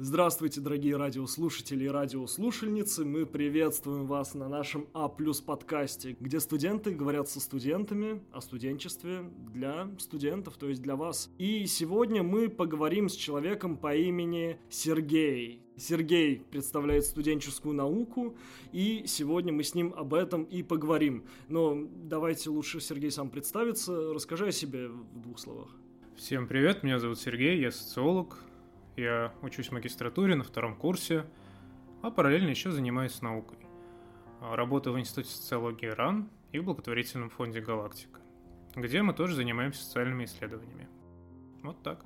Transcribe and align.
Здравствуйте, 0.00 0.60
дорогие 0.60 0.96
радиослушатели 0.96 1.82
и 1.82 1.88
радиослушательницы. 1.88 3.04
Мы 3.04 3.26
приветствуем 3.26 4.06
вас 4.06 4.34
на 4.34 4.48
нашем 4.48 4.86
А 4.94 5.08
подкасте, 5.08 6.16
где 6.20 6.38
студенты 6.38 6.92
говорят 6.92 7.28
со 7.28 7.40
студентами 7.40 8.22
о 8.30 8.40
студенчестве 8.40 9.28
для 9.52 9.90
студентов, 9.98 10.56
то 10.56 10.68
есть 10.68 10.82
для 10.82 10.94
вас. 10.94 11.32
И 11.38 11.66
сегодня 11.66 12.22
мы 12.22 12.48
поговорим 12.48 13.08
с 13.08 13.14
человеком 13.14 13.76
по 13.76 13.92
имени 13.92 14.60
Сергей. 14.70 15.64
Сергей 15.76 16.44
представляет 16.48 17.04
студенческую 17.04 17.74
науку, 17.74 18.36
и 18.70 19.02
сегодня 19.04 19.52
мы 19.52 19.64
с 19.64 19.74
ним 19.74 19.92
об 19.96 20.14
этом 20.14 20.44
и 20.44 20.62
поговорим. 20.62 21.24
Но 21.48 21.76
давайте 22.04 22.50
лучше 22.50 22.78
Сергей 22.78 23.10
сам 23.10 23.30
представится. 23.30 24.14
Расскажи 24.14 24.46
о 24.46 24.52
себе 24.52 24.90
в 24.90 25.20
двух 25.20 25.40
словах. 25.40 25.74
Всем 26.16 26.46
привет, 26.46 26.84
меня 26.84 27.00
зовут 27.00 27.18
Сергей, 27.18 27.60
я 27.60 27.72
социолог, 27.72 28.38
я 28.98 29.32
учусь 29.42 29.68
в 29.68 29.72
магистратуре 29.72 30.34
на 30.34 30.44
втором 30.44 30.76
курсе, 30.76 31.24
а 32.02 32.10
параллельно 32.10 32.50
еще 32.50 32.70
занимаюсь 32.70 33.22
наукой. 33.22 33.58
Работаю 34.40 34.94
в 34.94 35.00
Институте 35.00 35.30
социологии 35.30 35.86
РАН 35.86 36.28
и 36.52 36.58
в 36.58 36.64
благотворительном 36.64 37.30
фонде 37.30 37.60
«Галактика», 37.60 38.20
где 38.74 39.02
мы 39.02 39.12
тоже 39.12 39.34
занимаемся 39.34 39.82
социальными 39.82 40.24
исследованиями. 40.24 40.88
Вот 41.62 41.82
так. 41.82 42.04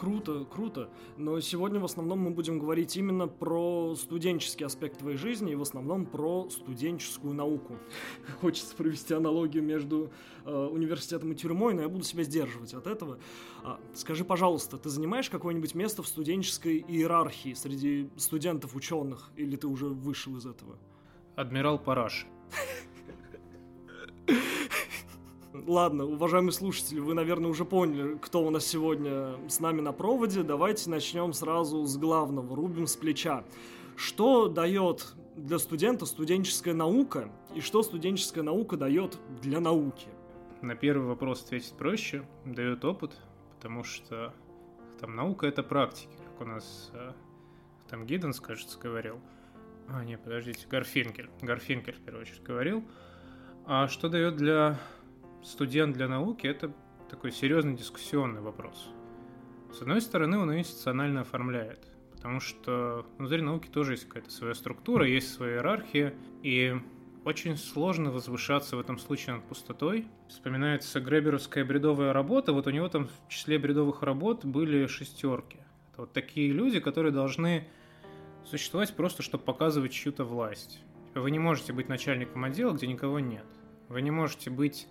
Круто, 0.00 0.46
круто. 0.50 0.88
Но 1.18 1.38
сегодня 1.40 1.78
в 1.78 1.84
основном 1.84 2.20
мы 2.20 2.30
будем 2.30 2.58
говорить 2.58 2.96
именно 2.96 3.28
про 3.28 3.94
студенческий 3.96 4.64
аспект 4.64 5.00
твоей 5.00 5.18
жизни 5.18 5.52
и 5.52 5.54
в 5.54 5.60
основном 5.60 6.06
про 6.06 6.48
студенческую 6.48 7.34
науку. 7.34 7.76
Хочется 8.40 8.74
провести 8.74 9.12
аналогию 9.12 9.62
между 9.62 10.10
э, 10.46 10.50
университетом 10.50 11.32
и 11.32 11.34
тюрьмой, 11.34 11.74
но 11.74 11.82
я 11.82 11.90
буду 11.90 12.02
себя 12.02 12.22
сдерживать 12.22 12.72
от 12.72 12.86
этого. 12.86 13.18
А, 13.62 13.78
скажи, 13.92 14.24
пожалуйста, 14.24 14.78
ты 14.78 14.88
занимаешь 14.88 15.28
какое-нибудь 15.28 15.74
место 15.74 16.02
в 16.02 16.08
студенческой 16.08 16.78
иерархии 16.78 17.52
среди 17.52 18.08
студентов-ученых, 18.16 19.28
или 19.36 19.54
ты 19.56 19.66
уже 19.66 19.84
вышел 19.84 20.34
из 20.38 20.46
этого? 20.46 20.78
Адмирал 21.36 21.78
Параш. 21.78 22.26
Ладно, 25.66 26.04
уважаемые 26.04 26.52
слушатели, 26.52 27.00
вы, 27.00 27.14
наверное, 27.14 27.50
уже 27.50 27.64
поняли, 27.64 28.16
кто 28.18 28.46
у 28.46 28.50
нас 28.50 28.64
сегодня 28.64 29.36
с 29.48 29.60
нами 29.60 29.80
на 29.80 29.92
проводе. 29.92 30.42
Давайте 30.42 30.88
начнем 30.88 31.32
сразу 31.32 31.84
с 31.84 31.96
главного, 31.96 32.56
рубим 32.56 32.86
с 32.86 32.96
плеча. 32.96 33.44
Что 33.96 34.48
дает 34.48 35.14
для 35.36 35.58
студента 35.58 36.06
студенческая 36.06 36.74
наука 36.74 37.30
и 37.54 37.60
что 37.60 37.82
студенческая 37.82 38.42
наука 38.42 38.76
дает 38.76 39.18
для 39.42 39.60
науки? 39.60 40.08
На 40.62 40.74
первый 40.74 41.06
вопрос 41.06 41.42
ответить 41.42 41.74
проще. 41.74 42.24
Дает 42.44 42.84
опыт, 42.84 43.16
потому 43.56 43.84
что 43.84 44.32
там 45.00 45.16
наука 45.16 45.46
это 45.46 45.62
практики, 45.62 46.16
как 46.28 46.46
у 46.46 46.50
нас 46.50 46.90
э, 46.94 47.12
там 47.88 48.06
Гидденс, 48.06 48.40
кажется, 48.40 48.78
говорил. 48.78 49.20
А, 49.88 50.04
нет, 50.04 50.20
подождите, 50.22 50.66
Гарфинкель. 50.68 51.28
Гарфинкель, 51.42 51.94
в 51.94 52.00
первую 52.00 52.22
очередь, 52.22 52.42
говорил. 52.42 52.84
А 53.66 53.88
что 53.88 54.08
дает 54.08 54.36
для 54.36 54.78
студент 55.42 55.96
для 55.96 56.08
науки– 56.08 56.46
это 56.48 56.72
такой 57.08 57.32
серьезный 57.32 57.74
дискуссионный 57.74 58.40
вопрос. 58.40 58.88
С 59.72 59.82
одной 59.82 60.00
стороны, 60.00 60.38
он 60.38 60.50
ее 60.50 60.60
институционально 60.60 61.22
оформляет, 61.22 61.80
потому 62.12 62.40
что 62.40 63.06
внутри 63.18 63.40
науки 63.40 63.68
тоже 63.68 63.92
есть 63.92 64.06
какая-то 64.06 64.30
своя 64.30 64.54
структура, 64.54 65.06
есть 65.06 65.32
своя 65.32 65.56
иерархия, 65.56 66.14
и 66.42 66.76
очень 67.24 67.56
сложно 67.56 68.10
возвышаться 68.10 68.76
в 68.76 68.80
этом 68.80 68.98
случае 68.98 69.36
над 69.36 69.44
пустотой. 69.44 70.06
Вспоминается 70.28 71.00
Греберовская 71.00 71.64
бредовая 71.64 72.12
работа, 72.12 72.52
вот 72.52 72.66
у 72.66 72.70
него 72.70 72.88
там 72.88 73.06
в 73.08 73.28
числе 73.28 73.58
бредовых 73.58 74.02
работ 74.02 74.44
были 74.44 74.86
шестерки. 74.86 75.58
Это 75.92 76.02
вот 76.02 76.12
такие 76.12 76.52
люди, 76.52 76.80
которые 76.80 77.12
должны 77.12 77.68
существовать 78.44 78.94
просто, 78.94 79.22
чтобы 79.22 79.44
показывать 79.44 79.92
чью-то 79.92 80.24
власть. 80.24 80.80
Вы 81.14 81.30
не 81.30 81.38
можете 81.38 81.72
быть 81.72 81.88
начальником 81.88 82.44
отдела, 82.44 82.72
где 82.72 82.86
никого 82.86 83.20
нет. 83.20 83.44
Вы 83.88 84.02
не 84.02 84.10
можете 84.10 84.48
быть 84.50 84.86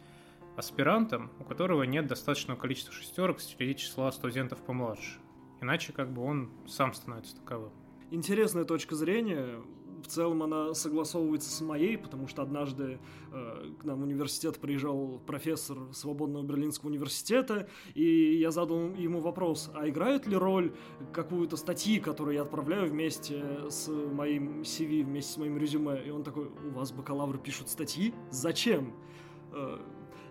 аспирантом, 0.59 1.31
у 1.39 1.43
которого 1.43 1.83
нет 1.83 2.07
достаточного 2.07 2.57
количества 2.57 2.93
шестерок 2.93 3.39
среди 3.39 3.75
числа 3.75 4.11
студентов 4.11 4.59
помладше. 4.59 5.19
Иначе 5.61 5.93
как 5.93 6.11
бы 6.11 6.21
он 6.21 6.51
сам 6.67 6.93
становится 6.93 7.35
таковым. 7.35 7.71
Интересная 8.11 8.65
точка 8.65 8.95
зрения. 8.95 9.61
В 10.03 10.07
целом 10.07 10.43
она 10.43 10.73
согласовывается 10.73 11.49
с 11.49 11.59
моей, 11.59 11.97
потому 11.97 12.27
что 12.27 12.41
однажды 12.41 12.99
э, 13.33 13.73
к 13.79 13.83
нам 13.83 13.99
в 13.99 14.03
университет 14.03 14.57
приезжал 14.57 15.19
профессор 15.27 15.77
Свободного 15.91 16.43
Берлинского 16.43 16.89
университета, 16.89 17.67
и 17.95 18.37
я 18.37 18.51
задал 18.51 18.95
ему 18.95 19.19
вопрос, 19.19 19.69
а 19.75 19.89
играет 19.89 20.25
ли 20.25 20.37
роль 20.37 20.73
какую-то 21.11 21.57
статьи, 21.57 21.99
которую 21.99 22.35
я 22.35 22.43
отправляю 22.43 22.89
вместе 22.89 23.43
с 23.69 23.89
моим 23.89 24.61
CV, 24.61 25.03
вместе 25.03 25.33
с 25.33 25.37
моим 25.37 25.57
резюме? 25.57 26.01
И 26.05 26.09
он 26.09 26.23
такой, 26.23 26.45
у 26.45 26.69
вас 26.69 26.93
бакалавры 26.93 27.37
пишут 27.37 27.69
статьи? 27.69 28.13
Зачем? 28.31 28.93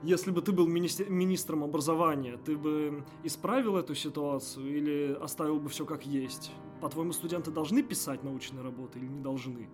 Если 0.03 0.31
бы 0.31 0.43
ты 0.43 0.53
был 0.53 0.69
мини- 0.69 1.09
министром 1.09 1.65
образования, 1.65 2.39
ты 2.45 2.57
бы 2.57 3.05
исправил 3.25 3.77
эту 3.77 3.95
ситуацию 3.95 4.77
или 4.77 5.19
оставил 5.21 5.59
бы 5.59 5.69
все 5.69 5.85
как 5.85 6.07
есть? 6.07 6.53
По-твоему, 6.81 7.13
студенты 7.13 7.51
должны 7.51 7.83
писать 7.83 8.23
научные 8.23 8.63
работы 8.63 9.01
или 9.01 9.07
не 9.07 9.21
должны? 9.21 9.69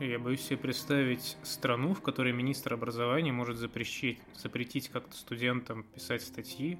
Я 0.00 0.18
боюсь 0.18 0.42
себе 0.42 0.58
представить 0.58 1.38
страну, 1.42 1.94
в 1.94 2.02
которой 2.02 2.32
министр 2.32 2.74
образования 2.74 3.32
может 3.32 3.56
запретить, 3.56 4.20
запретить 4.34 4.88
как-то 4.88 5.16
студентам 5.16 5.84
писать 5.84 6.22
статьи. 6.22 6.78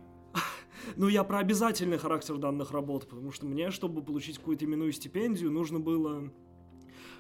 Ну, 0.97 1.09
я 1.09 1.25
про 1.25 1.39
обязательный 1.39 1.99
характер 1.99 2.37
данных 2.37 2.71
работ, 2.71 3.09
потому 3.09 3.33
что 3.33 3.47
мне, 3.47 3.71
чтобы 3.71 4.03
получить 4.03 4.39
какую-то 4.39 4.65
именную 4.65 4.93
стипендию, 4.93 5.51
нужно 5.51 5.81
было 5.81 6.33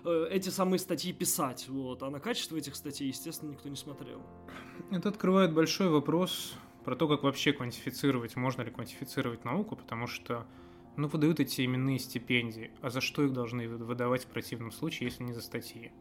Э, 0.04 0.28
эти 0.30 0.48
самые 0.48 0.78
статьи 0.78 1.12
писать. 1.12 1.68
Вот. 1.68 2.02
А 2.02 2.10
на 2.10 2.20
качество 2.20 2.56
этих 2.56 2.76
статей, 2.76 3.08
естественно, 3.08 3.50
никто 3.50 3.68
не 3.68 3.76
смотрел. 3.76 4.22
Это 4.90 5.08
открывает 5.08 5.52
большой 5.52 5.88
вопрос 5.88 6.54
про 6.84 6.96
то, 6.96 7.08
как 7.08 7.22
вообще 7.22 7.52
квантифицировать, 7.52 8.36
можно 8.36 8.62
ли 8.62 8.70
квантифицировать 8.70 9.44
науку, 9.44 9.76
потому 9.76 10.06
что 10.06 10.46
ну, 10.96 11.08
выдают 11.08 11.40
эти 11.40 11.64
именные 11.64 11.98
стипендии, 11.98 12.70
а 12.80 12.90
за 12.90 13.00
что 13.00 13.24
их 13.24 13.32
должны 13.32 13.68
выдавать 13.68 14.24
в 14.24 14.28
противном 14.28 14.72
случае, 14.72 15.10
если 15.10 15.22
не 15.22 15.32
за 15.32 15.42
статьи? 15.42 15.92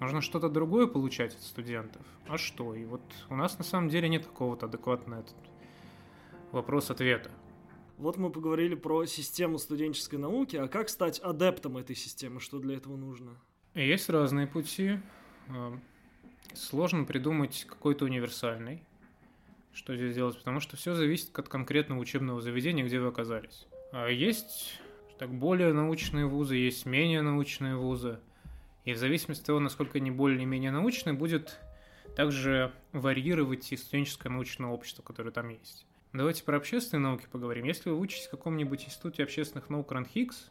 Нужно 0.00 0.20
что-то 0.20 0.48
другое 0.48 0.86
получать 0.86 1.34
от 1.34 1.42
студентов. 1.42 2.02
А 2.26 2.36
что? 2.36 2.74
И 2.74 2.84
вот 2.84 3.02
у 3.30 3.36
нас 3.36 3.56
на 3.58 3.64
самом 3.64 3.88
деле 3.88 4.08
нет 4.08 4.26
какого-то 4.26 4.66
адекватного 4.66 5.24
вопрос-ответа. 6.52 7.30
Вот 7.96 8.16
мы 8.16 8.30
поговорили 8.30 8.74
про 8.74 9.06
систему 9.06 9.58
студенческой 9.58 10.16
науки, 10.16 10.56
а 10.56 10.66
как 10.68 10.88
стать 10.88 11.20
адептом 11.20 11.76
этой 11.76 11.94
системы, 11.94 12.40
что 12.40 12.58
для 12.58 12.76
этого 12.76 12.96
нужно? 12.96 13.36
Есть 13.74 14.08
разные 14.08 14.46
пути. 14.46 14.98
А, 15.48 15.78
сложно 16.54 17.04
придумать 17.04 17.64
какой-то 17.68 18.04
универсальный, 18.04 18.82
что 19.72 19.94
здесь 19.96 20.14
делать, 20.14 20.36
потому 20.38 20.60
что 20.60 20.76
все 20.76 20.94
зависит 20.94 21.38
от 21.38 21.48
конкретного 21.48 22.00
учебного 22.00 22.40
заведения, 22.40 22.84
где 22.84 22.98
вы 22.98 23.08
оказались. 23.08 23.66
А 23.92 24.08
есть 24.08 24.80
так, 25.18 25.30
более 25.32 25.72
научные 25.72 26.26
вузы, 26.26 26.56
есть 26.56 26.86
менее 26.86 27.22
научные 27.22 27.76
вузы. 27.76 28.18
И 28.84 28.92
в 28.92 28.98
зависимости 28.98 29.42
от 29.42 29.46
того, 29.46 29.60
насколько 29.60 29.98
они 29.98 30.10
более 30.10 30.38
или 30.38 30.44
менее 30.44 30.72
научные, 30.72 31.14
будет 31.14 31.58
также 32.16 32.72
варьировать 32.92 33.72
и 33.72 33.76
студенческое 33.76 34.32
научное 34.32 34.70
общество, 34.70 35.02
которое 35.02 35.30
там 35.30 35.48
есть. 35.48 35.86
Давайте 36.14 36.44
про 36.44 36.58
общественные 36.58 37.02
науки 37.02 37.26
поговорим. 37.28 37.64
Если 37.64 37.90
вы 37.90 37.98
учитесь 37.98 38.28
в 38.28 38.30
каком-нибудь 38.30 38.84
институте 38.84 39.24
общественных 39.24 39.68
наук 39.68 39.90
РАНХИКС, 39.90 40.48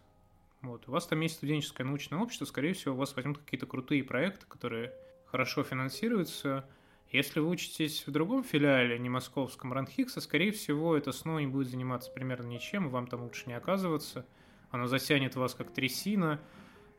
вот, 0.62 0.90
у 0.90 0.92
вас 0.92 1.08
там 1.08 1.22
есть 1.22 1.36
студенческое 1.36 1.88
научное 1.88 2.20
общество, 2.20 2.44
скорее 2.44 2.74
всего, 2.74 2.96
у 2.96 2.98
вас 2.98 3.16
возьмут 3.16 3.38
какие-то 3.38 3.66
крутые 3.66 4.04
проекты, 4.04 4.46
которые 4.46 4.92
хорошо 5.26 5.64
финансируются. 5.64 6.68
Если 7.14 7.40
вы 7.40 7.48
учитесь 7.48 8.06
в 8.06 8.12
другом 8.12 8.44
филиале, 8.44 9.00
не 9.00 9.08
московском 9.08 9.72
РАНХИКСа, 9.72 10.20
скорее 10.20 10.52
всего, 10.52 10.98
это 10.98 11.14
снова 11.14 11.40
не 11.40 11.48
будет 11.48 11.70
заниматься 11.70 12.12
примерно 12.12 12.48
ничем, 12.48 12.90
вам 12.90 13.08
там 13.08 13.24
лучше 13.24 13.44
не 13.48 13.54
оказываться. 13.54 14.26
Оно 14.70 14.88
затянет 14.88 15.38
вас 15.38 15.56
как 15.56 15.72
трясина 15.72 16.42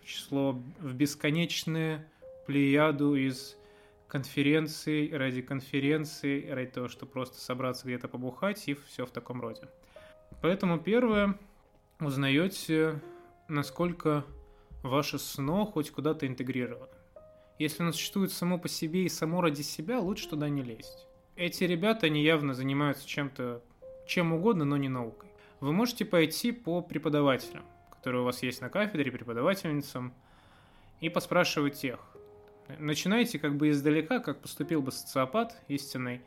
в 0.00 0.06
число, 0.06 0.52
в 0.80 0.94
бесконечные 0.94 2.08
плеяду 2.46 3.14
из 3.14 3.58
конференции, 4.08 5.10
ради 5.10 5.42
конференции, 5.42 6.48
ради 6.48 6.70
того, 6.70 6.88
чтобы 6.88 7.12
просто 7.12 7.38
собраться 7.38 7.86
где-то 7.86 8.08
побухать 8.08 8.68
и 8.68 8.74
все 8.74 9.06
в 9.06 9.10
таком 9.10 9.40
роде. 9.40 9.68
Поэтому 10.42 10.78
первое, 10.78 11.38
узнаете, 12.00 13.00
насколько 13.48 14.24
ваше 14.82 15.18
СНО 15.18 15.66
хоть 15.66 15.90
куда-то 15.90 16.26
интегрировано. 16.26 16.88
Если 17.58 17.82
оно 17.82 17.92
существует 17.92 18.32
само 18.32 18.58
по 18.58 18.68
себе 18.68 19.04
и 19.04 19.08
само 19.08 19.40
ради 19.40 19.62
себя, 19.62 20.00
лучше 20.00 20.28
туда 20.28 20.48
не 20.48 20.62
лезть. 20.62 21.06
Эти 21.36 21.64
ребята, 21.64 22.06
они 22.06 22.22
явно 22.22 22.54
занимаются 22.54 23.06
чем-то, 23.06 23.62
чем 24.06 24.32
угодно, 24.32 24.64
но 24.64 24.76
не 24.76 24.88
наукой. 24.88 25.30
Вы 25.60 25.72
можете 25.72 26.04
пойти 26.04 26.52
по 26.52 26.82
преподавателям, 26.82 27.64
которые 27.90 28.22
у 28.22 28.24
вас 28.24 28.42
есть 28.42 28.60
на 28.60 28.68
кафедре, 28.68 29.10
преподавательницам, 29.10 30.12
и 31.00 31.08
поспрашивать 31.08 31.74
тех, 31.74 32.00
начинаете 32.78 33.38
как 33.38 33.56
бы 33.56 33.70
издалека, 33.70 34.20
как 34.20 34.40
поступил 34.40 34.82
бы 34.82 34.92
социопат 34.92 35.60
истинный, 35.68 36.20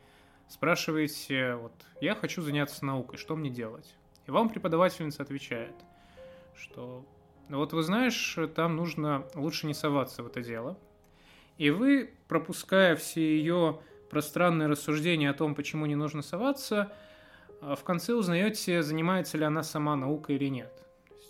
спрашиваете, 0.48 1.54
вот, 1.54 1.72
я 2.00 2.14
хочу 2.14 2.42
заняться 2.42 2.84
наукой, 2.84 3.18
что 3.18 3.36
мне 3.36 3.50
делать? 3.50 3.94
И 4.26 4.30
вам 4.30 4.48
преподавательница 4.48 5.22
отвечает, 5.22 5.74
что 6.54 7.04
вот 7.48 7.72
вы 7.72 7.82
знаешь, 7.82 8.38
там 8.54 8.76
нужно 8.76 9.26
лучше 9.34 9.66
не 9.66 9.74
соваться 9.74 10.22
в 10.22 10.26
это 10.26 10.42
дело. 10.42 10.78
И 11.56 11.70
вы, 11.70 12.10
пропуская 12.28 12.94
все 12.94 13.36
ее 13.38 13.80
пространные 14.10 14.68
рассуждения 14.68 15.30
о 15.30 15.34
том, 15.34 15.54
почему 15.54 15.86
не 15.86 15.96
нужно 15.96 16.22
соваться, 16.22 16.92
а, 17.60 17.74
в 17.74 17.84
конце 17.84 18.14
узнаете, 18.14 18.82
занимается 18.82 19.38
ли 19.38 19.44
она 19.44 19.62
сама 19.62 19.96
наукой 19.96 20.36
или 20.36 20.48
нет. 20.48 20.72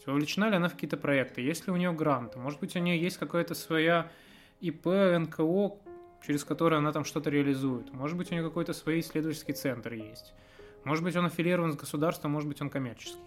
вовлечена 0.07 0.49
ли 0.49 0.57
она 0.57 0.69
в 0.69 0.73
какие-то 0.73 0.97
проекты, 0.97 1.41
есть 1.41 1.67
ли 1.67 1.73
у 1.73 1.77
нее 1.77 1.93
гранты, 1.93 2.39
может 2.39 2.61
быть, 2.61 2.75
у 2.77 2.79
нее 2.79 3.01
есть 3.01 3.19
какая-то 3.19 3.55
своя 3.55 4.11
ИП, 4.61 4.87
НКО, 5.19 5.79
через 6.27 6.45
который 6.45 6.79
она 6.79 6.93
там 6.93 7.05
что-то 7.05 7.31
реализует. 7.31 7.93
Может 7.93 8.17
быть, 8.17 8.31
у 8.31 8.35
нее 8.35 8.45
какой-то 8.45 8.73
свой 8.73 9.01
исследовательский 9.01 9.55
центр 9.55 9.93
есть. 9.93 10.35
Может 10.85 11.05
быть, 11.05 11.17
он 11.17 11.27
аффилирован 11.27 11.73
с 11.73 11.77
государством, 11.77 12.33
может 12.33 12.49
быть, 12.49 12.61
он 12.61 12.71
коммерческий. 12.71 13.19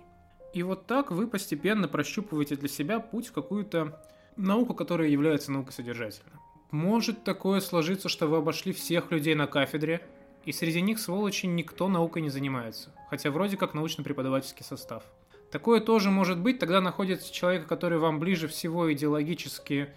И 0.54 0.64
вот 0.64 0.86
так 0.86 1.12
вы 1.12 1.28
постепенно 1.28 1.88
прощупываете 1.88 2.56
для 2.56 2.68
себя 2.68 3.00
путь 3.00 3.28
в 3.28 3.32
какую-то 3.32 4.02
науку, 4.36 4.74
которая 4.74 5.08
является 5.08 5.52
наукой 5.52 5.74
содержательной. 5.74 6.34
Может 6.72 7.24
такое 7.24 7.60
сложиться, 7.60 8.10
что 8.10 8.28
вы 8.28 8.38
обошли 8.38 8.74
всех 8.74 9.12
людей 9.12 9.36
на 9.36 9.48
кафедре, 9.48 10.02
и 10.46 10.52
среди 10.52 10.82
них, 10.82 11.00
сволочи, 11.00 11.46
никто 11.46 11.88
наукой 11.88 12.22
не 12.22 12.30
занимается, 12.30 12.94
хотя 13.10 13.30
вроде 13.30 13.58
как 13.58 13.74
научно-преподавательский 13.74 14.66
состав. 14.66 15.04
Такое 15.52 15.82
тоже 15.82 16.10
может 16.10 16.40
быть, 16.40 16.60
тогда 16.60 16.82
находится 16.82 17.32
человек, 17.32 17.68
который 17.68 18.00
вам 18.00 18.20
ближе 18.20 18.48
всего 18.48 18.92
идеологически 18.92 19.90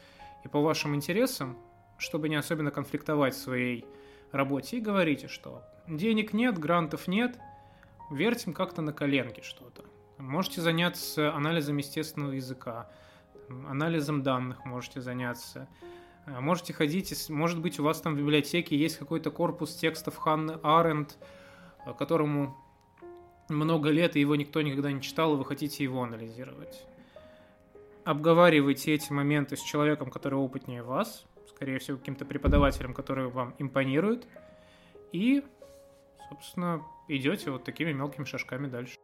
и 0.44 0.49
по 0.49 0.61
вашим 0.61 0.94
интересам, 0.94 1.56
чтобы 1.99 2.29
не 2.29 2.37
особенно 2.37 2.70
конфликтовать 2.70 3.35
в 3.35 3.38
своей 3.38 3.87
работе, 4.32 4.79
и 4.79 4.81
говорите, 4.81 5.29
что 5.29 5.62
денег 5.87 6.32
нет, 6.32 6.58
грантов 6.58 7.08
нет, 7.08 7.38
вертим 8.11 8.52
как-то 8.52 8.82
на 8.82 8.93
коленке 8.93 9.43
что-то. 9.43 9.85
Можете 10.19 10.61
заняться 10.61 11.35
анализом 11.35 11.79
естественного 11.79 12.32
языка, 12.32 12.91
анализом 13.49 14.23
данных 14.23 14.64
можете 14.64 15.00
заняться. 15.00 15.69
Э, 16.26 16.41
можете 16.41 16.73
ходить, 16.73 17.29
может 17.29 17.61
быть, 17.61 17.79
у 17.79 17.82
вас 17.82 18.00
там 18.00 18.14
в 18.14 18.19
библиотеке 18.19 18.76
есть 18.76 18.96
какой-то 18.96 19.31
корпус 19.31 19.75
текстов 19.75 20.17
Ханны 20.17 20.58
Аренд, 20.62 21.19
э, 21.85 21.93
которому 21.99 22.56
много 23.49 23.91
лет, 23.91 24.17
и 24.17 24.20
его 24.20 24.37
никто 24.37 24.62
никогда 24.62 24.93
не 24.93 25.02
читал, 25.02 25.35
и 25.35 25.37
вы 25.37 25.44
хотите 25.44 25.85
его 25.85 26.02
анализировать. 26.02 26.87
Обговаривайте 28.04 28.92
эти 28.92 29.10
моменты 29.12 29.56
с 29.56 29.62
человеком, 29.62 30.10
который 30.10 30.38
опытнее 30.38 30.82
вас, 30.82 31.24
скорее 31.48 31.78
всего, 31.78 31.96
каким-то 31.96 32.26
преподавателем, 32.26 32.92
который 32.92 33.28
вам 33.28 33.54
импонирует, 33.58 34.28
и, 35.12 35.42
собственно, 36.28 36.82
идете 37.08 37.50
вот 37.50 37.64
такими 37.64 37.92
мелкими 37.92 38.24
шажками 38.24 38.66
дальше. 38.66 38.98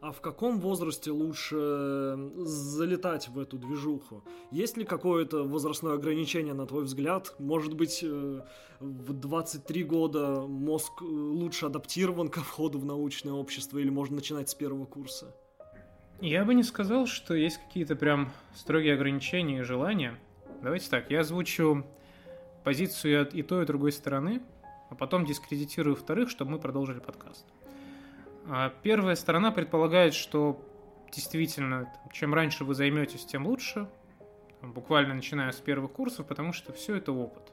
А 0.00 0.12
в 0.12 0.20
каком 0.22 0.60
возрасте 0.60 1.10
лучше 1.10 2.16
залетать 2.36 3.28
в 3.28 3.38
эту 3.38 3.58
движуху? 3.58 4.22
Есть 4.50 4.76
ли 4.78 4.84
какое-то 4.84 5.42
возрастное 5.42 5.94
ограничение, 5.94 6.54
на 6.54 6.66
твой 6.66 6.84
взгляд? 6.84 7.34
Может 7.38 7.74
быть, 7.74 8.00
э, 8.02 8.40
в 8.80 9.12
23 9.12 9.82
года 9.82 10.42
мозг 10.46 11.02
э, 11.02 11.04
лучше 11.04 11.66
адаптирован 11.66 12.28
ко 12.28 12.40
входу 12.40 12.78
в 12.78 12.86
научное 12.86 13.32
общество, 13.32 13.78
или 13.78 13.90
можно 13.90 14.16
начинать 14.16 14.48
с 14.48 14.54
первого 14.54 14.86
курса? 14.86 15.34
Я 16.20 16.44
бы 16.44 16.54
не 16.54 16.64
сказал, 16.64 17.06
что 17.06 17.34
есть 17.34 17.58
какие-то 17.58 17.94
прям 17.94 18.32
строгие 18.52 18.94
ограничения 18.94 19.60
и 19.60 19.62
желания. 19.62 20.18
Давайте 20.62 20.90
так, 20.90 21.10
я 21.10 21.20
озвучу 21.20 21.86
позицию 22.64 23.28
и 23.28 23.42
той, 23.42 23.62
и 23.62 23.66
другой 23.66 23.92
стороны, 23.92 24.42
а 24.90 24.96
потом 24.96 25.24
дискредитирую 25.24 25.94
вторых, 25.94 26.28
чтобы 26.28 26.52
мы 26.52 26.58
продолжили 26.58 26.98
подкаст. 26.98 27.46
А 28.48 28.74
первая 28.82 29.14
сторона 29.14 29.52
предполагает, 29.52 30.12
что 30.12 30.60
действительно, 31.12 31.92
чем 32.12 32.34
раньше 32.34 32.64
вы 32.64 32.74
займетесь, 32.74 33.24
тем 33.24 33.46
лучше, 33.46 33.88
буквально 34.60 35.14
начиная 35.14 35.52
с 35.52 35.60
первых 35.60 35.92
курсов, 35.92 36.26
потому 36.26 36.52
что 36.52 36.72
все 36.72 36.96
это 36.96 37.12
опыт. 37.12 37.52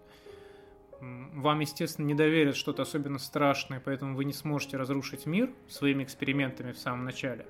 Вам, 0.99 1.59
естественно, 1.59 2.07
не 2.07 2.15
доверят 2.15 2.55
что-то 2.55 2.81
особенно 2.81 3.19
страшное, 3.19 3.79
поэтому 3.79 4.15
вы 4.15 4.25
не 4.25 4.33
сможете 4.33 4.77
разрушить 4.77 5.27
мир 5.27 5.51
своими 5.69 6.03
экспериментами 6.03 6.71
в 6.71 6.79
самом 6.79 7.05
начале. 7.05 7.45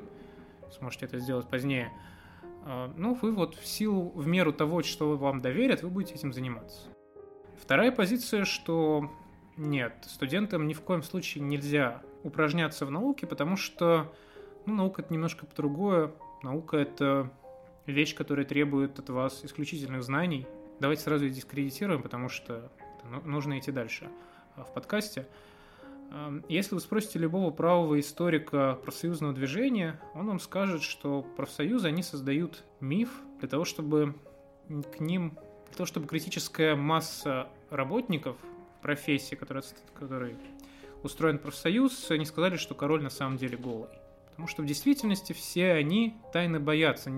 Сможете 0.71 1.05
это 1.05 1.19
сделать 1.19 1.47
позднее. 1.49 1.91
А, 2.63 2.91
ну, 2.97 3.13
вы 3.13 3.31
вот 3.31 3.55
в 3.55 3.65
силу, 3.65 4.09
в 4.09 4.27
меру 4.27 4.53
того, 4.53 4.83
что 4.83 5.15
вам 5.17 5.41
доверят, 5.41 5.83
вы 5.83 5.89
будете 5.89 6.15
этим 6.15 6.33
заниматься. 6.33 6.89
Вторая 7.61 7.91
позиция, 7.91 8.45
что 8.45 9.11
нет, 9.57 10.05
студентам 10.07 10.67
ни 10.67 10.73
в 10.73 10.81
коем 10.81 11.03
случае 11.03 11.43
нельзя 11.43 12.01
упражняться 12.23 12.85
в 12.85 12.91
науке, 12.91 13.27
потому 13.27 13.55
что 13.55 14.13
ну, 14.65 14.75
наука 14.75 15.01
это 15.01 15.13
немножко 15.13 15.45
другое. 15.55 16.11
Наука 16.43 16.77
это 16.77 17.31
вещь, 17.85 18.15
которая 18.15 18.45
требует 18.45 18.99
от 18.99 19.09
вас 19.09 19.45
исключительных 19.45 20.03
знаний. 20.03 20.47
Давайте 20.79 21.03
сразу 21.03 21.29
дискредитируем, 21.29 22.01
потому 22.01 22.29
что 22.29 22.71
ну, 23.09 23.21
нужно 23.21 23.57
идти 23.59 23.71
дальше 23.71 24.09
а, 24.55 24.63
в 24.63 24.73
подкасте. 24.73 25.27
Если 26.47 26.75
вы 26.75 26.81
спросите 26.81 27.19
любого 27.19 27.51
правого 27.51 27.99
историка 27.99 28.79
профсоюзного 28.83 29.33
движения, 29.33 29.99
он 30.13 30.27
вам 30.27 30.39
скажет, 30.39 30.81
что 30.81 31.21
профсоюзы, 31.21 31.87
они 31.87 32.03
создают 32.03 32.63
миф 32.79 33.21
для 33.39 33.49
того, 33.49 33.65
чтобы 33.65 34.15
к 34.67 34.99
ним, 34.99 35.37
для 35.67 35.75
того, 35.75 35.85
чтобы 35.85 36.07
критическая 36.07 36.75
масса 36.75 37.49
работников 37.69 38.37
профессии, 38.81 39.35
которые, 39.35 39.63
которые 39.93 40.37
устроен 41.03 41.37
профсоюз, 41.37 42.09
они 42.11 42.25
сказали, 42.25 42.57
что 42.57 42.75
король 42.75 43.03
на 43.03 43.09
самом 43.09 43.37
деле 43.37 43.57
голый. 43.57 43.89
Потому 44.29 44.47
что 44.47 44.63
в 44.63 44.65
действительности 44.65 45.33
все 45.33 45.73
они 45.73 46.17
тайно 46.33 46.59
боятся, 46.59 47.11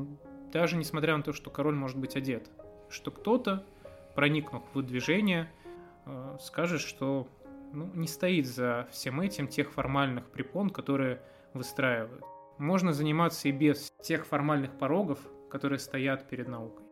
даже 0.52 0.78
несмотря 0.78 1.18
на 1.18 1.24
то, 1.24 1.34
что 1.34 1.50
король 1.50 1.76
может 1.76 1.98
быть 1.98 2.16
одет. 2.16 2.50
Что 2.90 3.12
кто-то, 3.12 3.66
проникнув 4.16 4.64
в 4.74 4.82
движение, 4.82 5.52
э, 6.06 6.38
скажет, 6.42 6.82
что 6.82 7.28
ну, 7.74 7.92
не 7.94 8.08
стоит 8.08 8.48
за 8.48 8.88
всем 8.92 9.22
этим 9.22 9.48
тех 9.48 9.72
формальных 9.72 10.30
препон, 10.32 10.70
которые 10.70 11.22
выстраивают. 11.54 12.24
Можно 12.58 12.94
заниматься 12.94 13.48
и 13.48 13.52
без 13.52 13.92
тех 14.02 14.26
формальных 14.26 14.78
порогов, 14.78 15.20
которые 15.50 15.80
стоят 15.80 16.28
перед 16.28 16.48
наукой. 16.48 16.86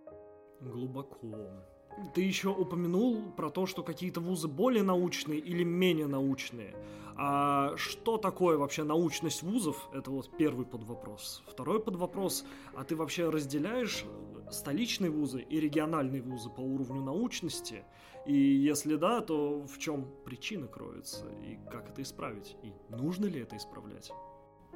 Глубоко. 0.61 1.65
Ты 2.13 2.21
еще 2.21 2.49
упомянул 2.49 3.21
про 3.35 3.49
то, 3.49 3.65
что 3.65 3.83
какие-то 3.83 4.19
вузы 4.19 4.47
более 4.47 4.83
научные 4.83 5.39
или 5.39 5.63
менее 5.63 6.07
научные. 6.07 6.75
А 7.17 7.77
что 7.77 8.17
такое 8.17 8.57
вообще 8.57 8.83
научность 8.83 9.41
вузов? 9.41 9.89
Это 9.93 10.11
вот 10.11 10.29
первый 10.37 10.65
подвопрос. 10.65 11.43
Второй 11.47 11.81
подвопрос. 11.81 12.45
А 12.75 12.83
ты 12.83 12.95
вообще 12.95 13.29
разделяешь 13.29 14.05
столичные 14.51 15.11
вузы 15.11 15.41
и 15.41 15.59
региональные 15.59 16.21
вузы 16.21 16.49
по 16.49 16.59
уровню 16.59 17.01
научности? 17.01 17.85
И 18.25 18.35
если 18.35 18.95
да, 18.95 19.21
то 19.21 19.61
в 19.61 19.77
чем 19.77 20.07
причина 20.25 20.67
кроется? 20.67 21.25
И 21.41 21.57
как 21.71 21.89
это 21.89 22.01
исправить? 22.01 22.57
И 22.63 22.73
нужно 22.89 23.27
ли 23.27 23.39
это 23.39 23.55
исправлять? 23.55 24.11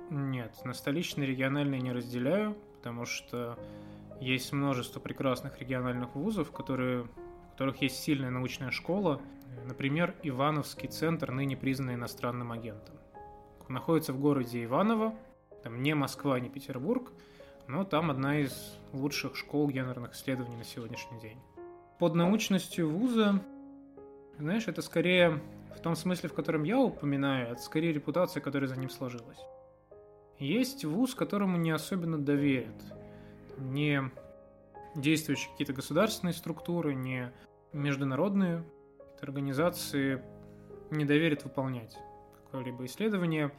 Нет, 0.09 0.55
на 0.63 0.73
столичные 0.73 1.27
и 1.27 1.31
региональные 1.31 1.81
не 1.81 1.91
разделяю, 1.91 2.55
потому 2.77 3.05
что 3.05 3.59
есть 4.19 4.51
множество 4.51 4.99
прекрасных 4.99 5.59
региональных 5.59 6.15
вузов, 6.15 6.51
которые, 6.51 7.03
в 7.03 7.51
которых 7.51 7.81
есть 7.81 7.97
сильная 7.97 8.29
научная 8.29 8.71
школа. 8.71 9.21
Например, 9.65 10.13
Ивановский 10.23 10.89
центр, 10.89 11.31
ныне 11.31 11.55
признанный 11.55 11.95
иностранным 11.95 12.51
агентом. 12.51 12.95
находится 13.67 14.13
в 14.13 14.19
городе 14.19 14.63
Иваново, 14.63 15.15
там 15.63 15.81
не 15.81 15.93
Москва, 15.93 16.39
не 16.39 16.49
Петербург, 16.49 17.11
но 17.67 17.83
там 17.83 18.11
одна 18.11 18.39
из 18.39 18.77
лучших 18.93 19.35
школ 19.35 19.69
гендерных 19.69 20.13
исследований 20.13 20.57
на 20.57 20.63
сегодняшний 20.63 21.19
день. 21.19 21.37
Под 21.99 22.15
научностью 22.15 22.89
вуза, 22.89 23.41
знаешь, 24.37 24.67
это 24.67 24.81
скорее 24.81 25.41
в 25.75 25.81
том 25.81 25.95
смысле, 25.95 26.29
в 26.29 26.33
котором 26.33 26.63
я 26.63 26.77
упоминаю, 26.77 27.53
это 27.53 27.61
скорее 27.61 27.93
репутация, 27.93 28.41
которая 28.41 28.67
за 28.67 28.75
ним 28.75 28.89
сложилась. 28.89 29.39
Есть 30.39 30.83
вуз, 30.83 31.15
которому 31.15 31.57
не 31.57 31.71
особенно 31.71 32.17
доверят– 32.17 32.75
не 33.59 34.11
действующие 34.95 35.51
какие-то 35.51 35.73
государственные 35.73 36.33
структуры, 36.33 36.95
не 36.95 37.31
международные 37.73 38.63
организации 39.21 40.21
не 40.91 41.05
доверят 41.05 41.43
выполнять 41.43 41.97
какое-либо 42.45 42.85
исследование. 42.85 43.51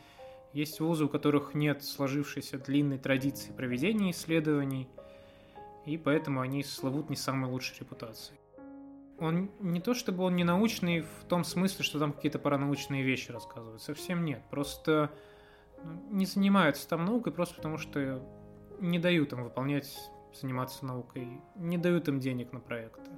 Есть 0.53 0.81
вузы, 0.81 1.05
у 1.05 1.09
которых 1.09 1.55
нет 1.55 1.85
сложившейся 1.85 2.59
длинной 2.59 2.99
традиции 2.99 3.53
проведения 3.53 4.11
исследований, 4.11 4.89
и 5.87 5.97
поэтому 5.97 6.41
они 6.41 6.65
славут 6.65 7.09
не 7.09 7.17
самой 7.17 7.51
лучшей 7.51 7.79
репутацией. 7.79 8.39
Он 9.19 9.51
не 9.61 9.81
то 9.81 9.95
чтобы 9.95 10.25
он 10.25 10.35
не 10.35 10.45
научный 10.45 11.03
в 11.03 11.25
том 11.29 11.45
смысле, 11.45 11.85
что 11.85 11.99
там 11.99 12.13
какие-то 12.13 12.39
паранаучные 12.39 13.03
вещи 13.03 13.31
рассказывают, 13.31 13.83
совсем 13.83 14.25
нет. 14.25 14.43
Просто 14.51 15.13
ну, 15.85 16.03
не 16.11 16.27
занимаются 16.27 16.89
там 16.89 17.05
наукой 17.05 17.33
просто 17.33 17.55
потому, 17.57 17.79
что 17.79 18.23
не 18.81 18.99
дают 18.99 19.33
им 19.33 19.45
выполнять, 19.45 20.11
заниматься 20.33 20.85
наукой, 20.85 21.41
не 21.57 21.79
дают 21.79 22.09
им 22.09 22.21
денег 22.21 22.53
на 22.53 22.61
проекты. 22.61 23.11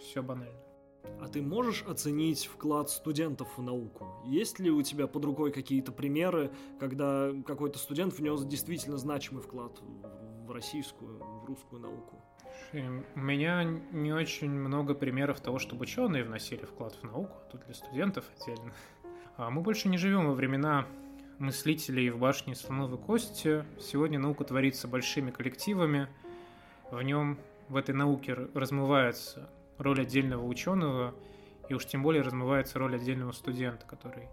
Все 0.00 0.22
банально. 0.22 0.60
А 1.20 1.28
ты 1.28 1.40
можешь 1.40 1.82
оценить 1.82 2.46
вклад 2.46 2.90
студентов 2.90 3.56
в 3.56 3.62
науку? 3.62 4.06
Есть 4.24 4.58
ли 4.58 4.70
у 4.70 4.82
тебя 4.82 5.06
под 5.06 5.24
рукой 5.24 5.52
какие-то 5.52 5.92
примеры, 5.92 6.50
когда 6.80 7.30
какой-то 7.46 7.78
студент 7.78 8.12
внес 8.18 8.44
действительно 8.44 8.98
значимый 8.98 9.42
вклад 9.42 9.80
в 10.46 10.50
российскую, 10.50 11.18
в 11.18 11.44
русскую 11.46 11.80
науку? 11.80 12.20
У 13.14 13.20
меня 13.20 13.64
не 13.64 14.12
очень 14.12 14.50
много 14.50 14.94
примеров 14.94 15.40
того, 15.40 15.58
чтобы 15.58 15.82
ученые 15.82 16.24
вносили 16.24 16.64
вклад 16.64 16.94
в 16.94 17.04
науку, 17.04 17.36
тут 17.50 17.64
для 17.64 17.74
студентов 17.74 18.24
отдельно. 18.38 18.72
А 19.36 19.50
мы 19.50 19.62
больше 19.62 19.88
не 19.88 19.98
живем 19.98 20.26
во 20.26 20.34
времена 20.34 20.86
мыслителей 21.38 22.10
в 22.10 22.18
башне 22.18 22.54
слоновой 22.54 22.98
кости. 22.98 23.64
Сегодня 23.80 24.18
наука 24.18 24.44
творится 24.44 24.88
большими 24.88 25.30
коллективами. 25.30 26.08
В 26.90 27.02
нем, 27.02 27.38
в 27.68 27.76
этой 27.76 27.94
науке 27.94 28.34
размывается 28.54 29.50
роль 29.78 30.00
отдельного 30.00 30.44
ученого, 30.44 31.14
и 31.68 31.74
уж 31.74 31.84
тем 31.86 32.02
более 32.02 32.22
размывается 32.22 32.78
роль 32.78 32.96
отдельного 32.96 33.32
студента, 33.32 33.86
который 33.86 34.28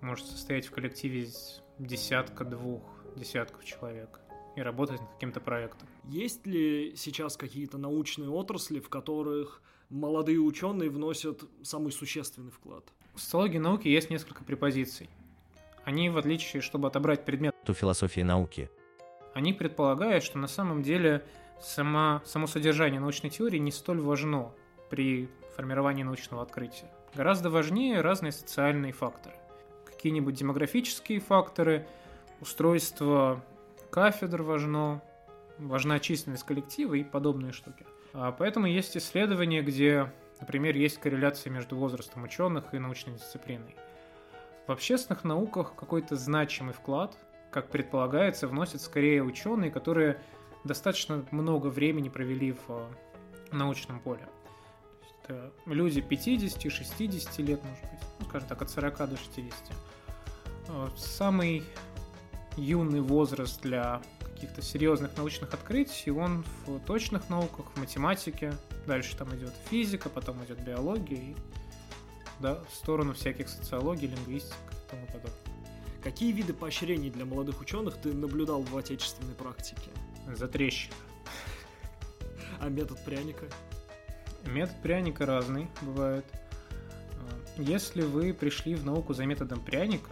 может 0.00 0.26
состоять 0.26 0.66
в 0.66 0.70
коллективе 0.70 1.22
из 1.22 1.62
десятка-двух 1.78 2.82
десятков 3.16 3.64
человек 3.64 4.20
и 4.56 4.60
работать 4.60 5.00
над 5.00 5.10
каким-то 5.14 5.40
проектом. 5.40 5.88
Есть 6.04 6.46
ли 6.46 6.94
сейчас 6.96 7.36
какие-то 7.36 7.76
научные 7.76 8.30
отрасли, 8.30 8.78
в 8.78 8.88
которых 8.88 9.62
молодые 9.90 10.38
ученые 10.38 10.90
вносят 10.90 11.44
самый 11.62 11.92
существенный 11.92 12.52
вклад? 12.52 12.84
В 13.14 13.20
социологии 13.20 13.58
науки 13.58 13.88
есть 13.88 14.10
несколько 14.10 14.44
препозиций. 14.44 15.08
Они, 15.84 16.08
в 16.08 16.16
отличие, 16.16 16.62
чтобы 16.62 16.88
отобрать 16.88 17.24
предмет 17.24 17.54
у 17.68 17.72
философии 17.72 18.22
науки, 18.22 18.70
они 19.34 19.52
предполагают, 19.52 20.24
что 20.24 20.38
на 20.38 20.46
самом 20.46 20.82
деле 20.82 21.24
сама, 21.60 22.22
само 22.24 22.46
содержание 22.46 23.00
научной 23.00 23.30
теории 23.30 23.58
не 23.58 23.72
столь 23.72 24.00
важно 24.00 24.52
при 24.90 25.28
формировании 25.56 26.02
научного 26.02 26.42
открытия. 26.42 26.90
Гораздо 27.14 27.50
важнее 27.50 28.00
разные 28.00 28.32
социальные 28.32 28.92
факторы. 28.92 29.36
Какие-нибудь 29.84 30.34
демографические 30.34 31.20
факторы, 31.20 31.86
устройство 32.40 33.42
кафедр 33.90 34.42
важно, 34.42 35.02
важна 35.58 36.00
численность 36.00 36.44
коллектива 36.44 36.94
и 36.94 37.04
подобные 37.04 37.52
штуки. 37.52 37.86
А 38.12 38.32
поэтому 38.32 38.66
есть 38.66 38.96
исследования, 38.96 39.62
где, 39.62 40.12
например, 40.40 40.76
есть 40.76 40.98
корреляция 40.98 41.50
между 41.50 41.76
возрастом 41.76 42.24
ученых 42.24 42.72
и 42.74 42.78
научной 42.78 43.14
дисциплиной. 43.14 43.76
В 44.66 44.72
общественных 44.72 45.24
науках 45.24 45.74
какой-то 45.74 46.16
значимый 46.16 46.72
вклад, 46.72 47.16
как 47.50 47.68
предполагается, 47.68 48.48
вносят 48.48 48.80
скорее 48.80 49.22
ученые, 49.22 49.70
которые 49.70 50.20
достаточно 50.64 51.24
много 51.30 51.66
времени 51.66 52.08
провели 52.08 52.52
в 52.52 52.64
э, 52.68 52.88
научном 53.52 54.00
поле. 54.00 54.26
Это 55.22 55.52
люди 55.66 56.00
50-60 56.00 57.42
лет, 57.42 57.62
может 57.62 57.82
быть, 57.82 58.00
ну, 58.18 58.26
скажем 58.26 58.48
так, 58.48 58.62
от 58.62 58.70
40 58.70 59.10
до 59.10 59.16
60. 59.16 59.52
Э, 60.68 60.88
самый 60.96 61.62
юный 62.56 63.00
возраст 63.00 63.60
для 63.60 64.00
каких-то 64.20 64.62
серьезных 64.62 65.16
научных 65.16 65.52
открытий, 65.52 66.10
он 66.10 66.44
в 66.66 66.80
точных 66.80 67.28
науках, 67.28 67.66
в 67.74 67.78
математике, 67.78 68.54
дальше 68.86 69.16
там 69.16 69.34
идет 69.36 69.52
физика, 69.70 70.08
потом 70.08 70.42
идет 70.44 70.60
биология 70.64 71.18
и 71.18 71.36
да, 72.40 72.62
в 72.70 72.74
сторону 72.74 73.14
всяких 73.14 73.48
социологий, 73.48 74.08
лингвистик 74.08 74.56
и 74.70 74.90
тому 74.90 75.06
подобное. 75.06 75.32
Какие 76.02 76.32
виды 76.32 76.52
поощрений 76.52 77.10
для 77.10 77.24
молодых 77.24 77.60
ученых 77.60 77.96
ты 77.96 78.12
наблюдал 78.12 78.62
в 78.62 78.76
отечественной 78.76 79.34
практике? 79.34 79.90
За 80.34 80.48
трещина. 80.48 80.94
А 82.60 82.68
метод 82.68 83.02
пряника? 83.04 83.46
Метод 84.44 84.76
пряника 84.82 85.26
разный 85.26 85.68
бывает. 85.80 86.24
Если 87.56 88.02
вы 88.02 88.34
пришли 88.34 88.74
в 88.74 88.84
науку 88.84 89.14
за 89.14 89.24
методом 89.26 89.64
пряника, 89.64 90.10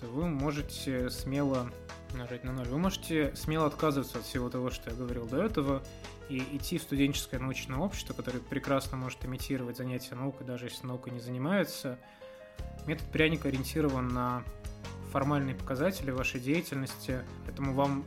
то 0.00 0.06
вы 0.06 0.28
можете 0.28 1.10
смело 1.10 1.70
нажать 2.14 2.44
на 2.44 2.52
ноль. 2.52 2.68
Вы 2.68 2.78
можете 2.78 3.34
смело 3.34 3.66
отказываться 3.66 4.18
от 4.18 4.24
всего 4.24 4.50
того, 4.50 4.70
что 4.70 4.90
я 4.90 4.96
говорил 4.96 5.26
до 5.26 5.42
этого, 5.42 5.82
и 6.28 6.38
идти 6.56 6.78
в 6.78 6.82
студенческое 6.82 7.40
научное 7.40 7.78
общество, 7.78 8.14
которое 8.14 8.40
прекрасно 8.40 8.96
может 8.96 9.24
имитировать 9.24 9.76
занятия 9.76 10.14
наукой, 10.14 10.46
даже 10.46 10.66
если 10.66 10.86
наука 10.86 11.10
не 11.10 11.20
занимается. 11.20 11.98
Метод 12.86 13.06
пряника 13.10 13.48
ориентирован 13.48 14.08
на 14.08 14.44
формальные 15.12 15.54
показатели 15.54 16.10
вашей 16.10 16.40
деятельности, 16.40 17.20
поэтому 17.44 17.74
вам 17.74 18.04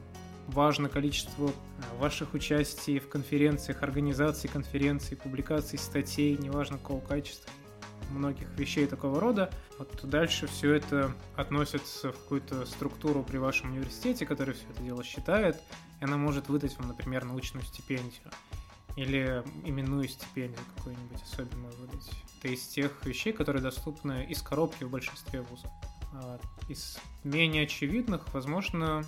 важно 0.48 0.90
количество 0.90 1.50
э, 1.50 1.52
ваших 2.00 2.34
участий 2.34 3.00
в 3.00 3.10
конференциях, 3.10 3.84
организации 3.84 4.48
конференций, 4.48 5.18
публикаций 5.18 5.78
статей, 5.78 6.38
неважно 6.38 6.78
какого 6.78 7.02
качества, 7.02 7.52
многих 8.10 8.48
вещей 8.58 8.88
такого 8.88 9.20
рода. 9.20 9.52
Вот 9.78 10.00
дальше 10.04 10.48
все 10.48 10.74
это 10.74 11.14
относится 11.36 12.12
в 12.12 12.18
какую-то 12.20 12.66
структуру 12.66 13.24
при 13.24 13.38
вашем 13.38 13.72
университете, 13.72 14.26
который 14.26 14.54
все 14.54 14.66
это 14.70 14.84
дело 14.84 15.04
считает, 15.04 15.62
и 16.02 16.04
она 16.04 16.18
может 16.18 16.50
выдать 16.50 16.78
вам, 16.78 16.90
например, 16.90 17.26
научную 17.26 17.66
стипендию 17.66 18.32
или 18.96 19.44
именную 19.64 20.08
стипендию 20.08 20.62
какую-нибудь 20.78 21.22
особенную 21.22 21.76
выдать. 21.78 22.10
Это 22.40 22.48
из 22.54 22.66
тех 22.68 23.06
вещей, 23.06 23.34
которые 23.34 23.62
доступны 23.62 24.26
из 24.26 24.42
коробки 24.42 24.84
в 24.84 24.90
большинстве 24.90 25.42
вузов. 25.42 25.72
А 26.14 26.40
из 26.70 26.98
менее 27.24 27.64
очевидных, 27.64 28.34
возможно, 28.34 29.04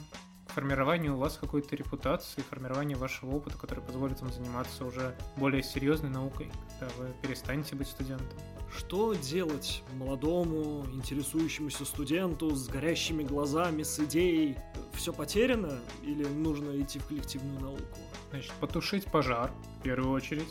формирование 0.50 1.12
у 1.12 1.18
вас 1.18 1.38
какой-то 1.38 1.75
репутации, 1.75 2.42
формирование 2.42 2.98
вашего 2.98 3.36
опыта, 3.36 3.58
который 3.58 3.84
позволит 3.84 4.22
вам 4.22 4.32
заниматься 4.32 4.86
уже 4.86 5.16
более 5.36 5.63
серьезной 5.63 6.10
наукой, 6.10 6.51
когда 6.80 6.94
вы 6.98 7.13
перестанете 7.22 7.75
быть 7.75 7.88
студентом. 7.88 8.38
Что 8.75 9.13
делать 9.13 9.84
молодому, 9.94 10.86
интересующемуся 10.94 11.86
студенту 11.86 12.54
с 12.56 12.68
горящими 12.68 13.24
глазами, 13.24 13.84
с 13.84 14.00
идеей? 14.00 14.58
Все 14.94 15.13
потеряно 15.13 15.80
или 16.04 16.25
нужно 16.25 16.80
идти 16.82 17.00
в 17.00 17.08
коллективную 17.08 17.60
науку? 17.62 17.84
Значит, 18.32 18.51
потушить 18.60 19.06
пожар, 19.06 19.51
в 19.80 19.84
первую 19.84 20.12
очередь. 20.12 20.50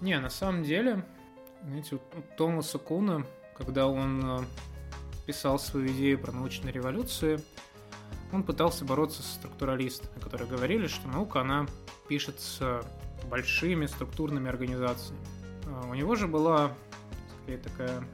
Не, 0.00 0.18
на 0.18 0.30
самом 0.30 0.64
деле, 0.64 1.04
знаете, 1.62 1.96
у 1.96 2.00
Томаса 2.36 2.78
Куна, 2.78 3.26
когда 3.56 3.86
он 3.86 4.40
э, 4.40 4.44
писал 5.26 5.58
свою 5.58 5.88
идею 5.88 6.18
про 6.18 6.32
научную 6.32 6.72
революцию, 6.72 7.40
он 8.32 8.42
пытался 8.42 8.84
бороться 8.84 9.22
с 9.22 9.34
структуралистами, 9.34 10.18
которые 10.20 10.48
говорили, 10.48 10.86
что 10.86 11.08
наука, 11.08 11.40
она 11.40 11.66
пишется 12.08 12.82
большими 13.28 13.86
структурными 13.86 14.48
организациями. 14.48 15.20
А 15.66 15.88
у 15.88 15.94
него 15.94 16.14
же 16.14 16.26
была 16.26 16.72
скорее 17.42 17.58
такая 17.58 18.04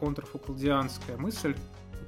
контрфукулдианская 0.00 1.16
мысль, 1.16 1.56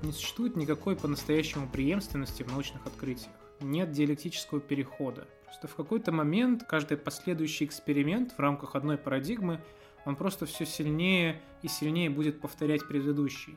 не 0.02 0.12
существует 0.12 0.56
никакой 0.56 0.96
по-настоящему 0.96 1.68
преемственности 1.68 2.42
в 2.42 2.48
научных 2.48 2.86
открытиях. 2.86 3.32
Нет 3.60 3.92
диалектического 3.92 4.60
перехода. 4.60 5.26
Просто 5.44 5.68
в 5.68 5.74
какой-то 5.74 6.12
момент 6.12 6.64
каждый 6.68 6.98
последующий 6.98 7.66
эксперимент 7.66 8.32
в 8.32 8.38
рамках 8.38 8.74
одной 8.74 8.98
парадигмы, 8.98 9.60
он 10.04 10.14
просто 10.16 10.46
все 10.46 10.66
сильнее 10.66 11.40
и 11.62 11.68
сильнее 11.68 12.10
будет 12.10 12.40
повторять 12.40 12.86
предыдущий, 12.86 13.56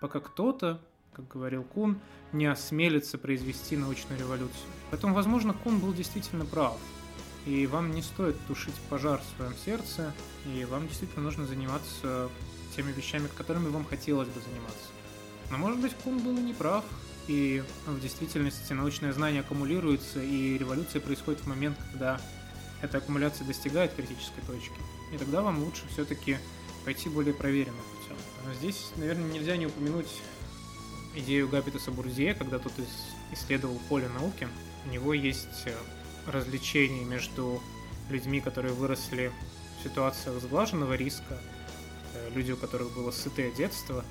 пока 0.00 0.20
кто-то 0.20 0.80
как 1.12 1.28
говорил 1.28 1.64
Кун, 1.64 2.00
не 2.32 2.46
осмелится 2.46 3.18
произвести 3.18 3.76
научную 3.76 4.18
революцию. 4.18 4.66
Поэтому, 4.90 5.14
возможно, 5.14 5.52
Кун 5.52 5.78
был 5.78 5.92
действительно 5.92 6.44
прав. 6.44 6.78
И 7.46 7.66
вам 7.66 7.92
не 7.92 8.02
стоит 8.02 8.36
тушить 8.46 8.74
пожар 8.88 9.20
в 9.20 9.36
своем 9.36 9.54
сердце, 9.64 10.12
и 10.46 10.64
вам 10.64 10.86
действительно 10.88 11.22
нужно 11.22 11.46
заниматься 11.46 12.28
теми 12.76 12.92
вещами, 12.92 13.28
которыми 13.36 13.68
вам 13.68 13.84
хотелось 13.84 14.28
бы 14.28 14.40
заниматься. 14.40 14.88
Но, 15.50 15.58
может 15.58 15.80
быть, 15.80 15.94
Кун 15.94 16.18
был 16.18 16.36
и 16.36 16.42
не 16.42 16.52
прав, 16.52 16.84
и 17.28 17.62
в 17.86 18.00
действительности 18.00 18.72
научное 18.72 19.12
знание 19.12 19.40
аккумулируется, 19.40 20.22
и 20.22 20.58
революция 20.58 21.00
происходит 21.00 21.40
в 21.40 21.46
момент, 21.46 21.78
когда 21.90 22.20
эта 22.82 22.98
аккумуляция 22.98 23.46
достигает 23.46 23.94
критической 23.94 24.42
точки. 24.46 24.74
И 25.12 25.18
тогда 25.18 25.42
вам 25.42 25.62
лучше 25.62 25.82
все-таки 25.88 26.38
пойти 26.84 27.08
более 27.08 27.34
проверенным 27.34 27.82
путем. 27.96 28.16
Но 28.46 28.54
здесь, 28.54 28.90
наверное, 28.96 29.30
нельзя 29.30 29.56
не 29.56 29.66
упомянуть 29.66 30.08
идею 31.14 31.48
Габитуса 31.48 31.90
Бурдье, 31.90 32.34
когда 32.34 32.58
тот 32.58 32.72
исследовал 33.32 33.78
поле 33.88 34.08
науки. 34.08 34.48
У 34.86 34.90
него 34.90 35.14
есть 35.14 35.66
э, 35.66 35.74
развлечение 36.26 37.04
между 37.04 37.60
людьми, 38.08 38.40
которые 38.40 38.74
выросли 38.74 39.32
в 39.78 39.84
ситуациях 39.84 40.40
сглаженного 40.40 40.94
риска, 40.94 41.38
э, 42.14 42.30
люди, 42.34 42.52
у 42.52 42.56
которых 42.56 42.94
было 42.94 43.10
сытое 43.10 43.50
детство 43.50 44.04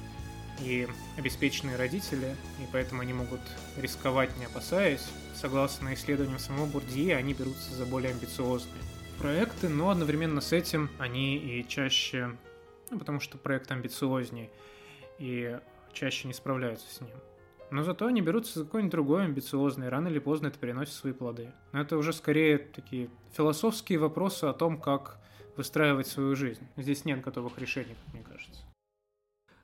и 0.61 0.87
обеспеченные 1.17 1.77
родители, 1.77 2.35
и 2.59 2.67
поэтому 2.71 3.01
они 3.01 3.13
могут 3.13 3.41
рисковать, 3.77 4.35
не 4.37 4.45
опасаясь. 4.45 5.05
Согласно 5.35 5.93
исследованиям 5.93 6.39
самого 6.39 6.65
Бурдье, 6.65 7.15
они 7.15 7.33
берутся 7.33 7.73
за 7.73 7.85
более 7.85 8.11
амбициозные 8.11 8.83
проекты, 9.19 9.69
но 9.69 9.89
одновременно 9.89 10.41
с 10.41 10.53
этим 10.53 10.89
они 10.97 11.37
и 11.37 11.67
чаще, 11.67 12.35
ну, 12.89 12.97
потому 12.99 13.19
что 13.19 13.37
проект 13.37 13.69
амбициознее, 13.71 14.49
и 15.17 15.59
чаще 15.93 16.27
не 16.27 16.33
справляются 16.33 16.93
с 16.93 17.01
ним. 17.01 17.15
Но 17.71 17.83
зато 17.83 18.07
они 18.07 18.21
берутся 18.21 18.59
за 18.59 18.65
какой-нибудь 18.65 18.91
другой 18.91 19.25
амбициозный, 19.25 19.89
рано 19.89 20.07
или 20.07 20.19
поздно 20.19 20.47
это 20.47 20.57
приносит 20.57 20.93
свои 20.93 21.13
плоды. 21.13 21.51
Но 21.71 21.81
это 21.81 21.97
уже 21.97 22.13
скорее 22.13 22.57
такие 22.57 23.09
философские 23.31 23.99
вопросы 23.99 24.45
о 24.45 24.53
том, 24.53 24.79
как 24.81 25.19
выстраивать 25.55 26.07
свою 26.07 26.35
жизнь. 26.35 26.65
Здесь 26.77 27.05
нет 27.05 27.21
готовых 27.21 27.59
решений, 27.59 27.95
как 28.05 28.13
мне 28.13 28.23
кажется. 28.23 28.61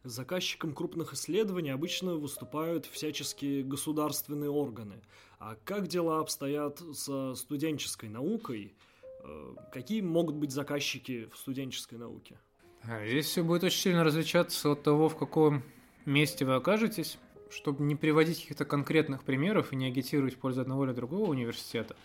Заказчиком 0.03 0.75
крупных 0.75 1.13
исследований 1.13 1.71
обычно 1.71 2.13
выступают 2.13 2.85
всяческие 2.85 3.63
государственные 3.63 4.51
органы. 4.51 5.01
А 5.39 5.55
как 5.63 5.87
дела 5.87 6.19
обстоят 6.19 6.79
со 6.93 7.33
студенческой 7.33 8.09
наукой? 8.09 8.75
Э, 9.23 9.55
какие 9.71 10.01
могут 10.01 10.35
быть 10.35 10.51
заказчики 10.51 11.27
в 11.33 11.37
студенческой 11.39 11.95
науке? 11.97 12.37
А, 12.83 13.03
здесь 13.07 13.25
все 13.25 13.43
будет 13.43 13.63
очень 13.63 13.79
сильно 13.79 14.03
различаться 14.03 14.73
от 14.73 14.83
того, 14.83 15.09
в 15.09 15.17
каком 15.17 15.63
месте 16.05 16.45
вы 16.45 16.55
окажетесь, 16.55 17.17
чтобы 17.49 17.83
не 17.83 17.95
приводить 17.95 18.41
каких-то 18.41 18.65
конкретных 18.65 19.23
примеров 19.23 19.71
и 19.71 19.75
не 19.75 19.87
агитировать 19.87 20.35
в 20.35 20.39
пользу 20.39 20.61
одного 20.61 20.85
или 20.85 20.93
другого 20.93 21.29
университета. 21.29 21.95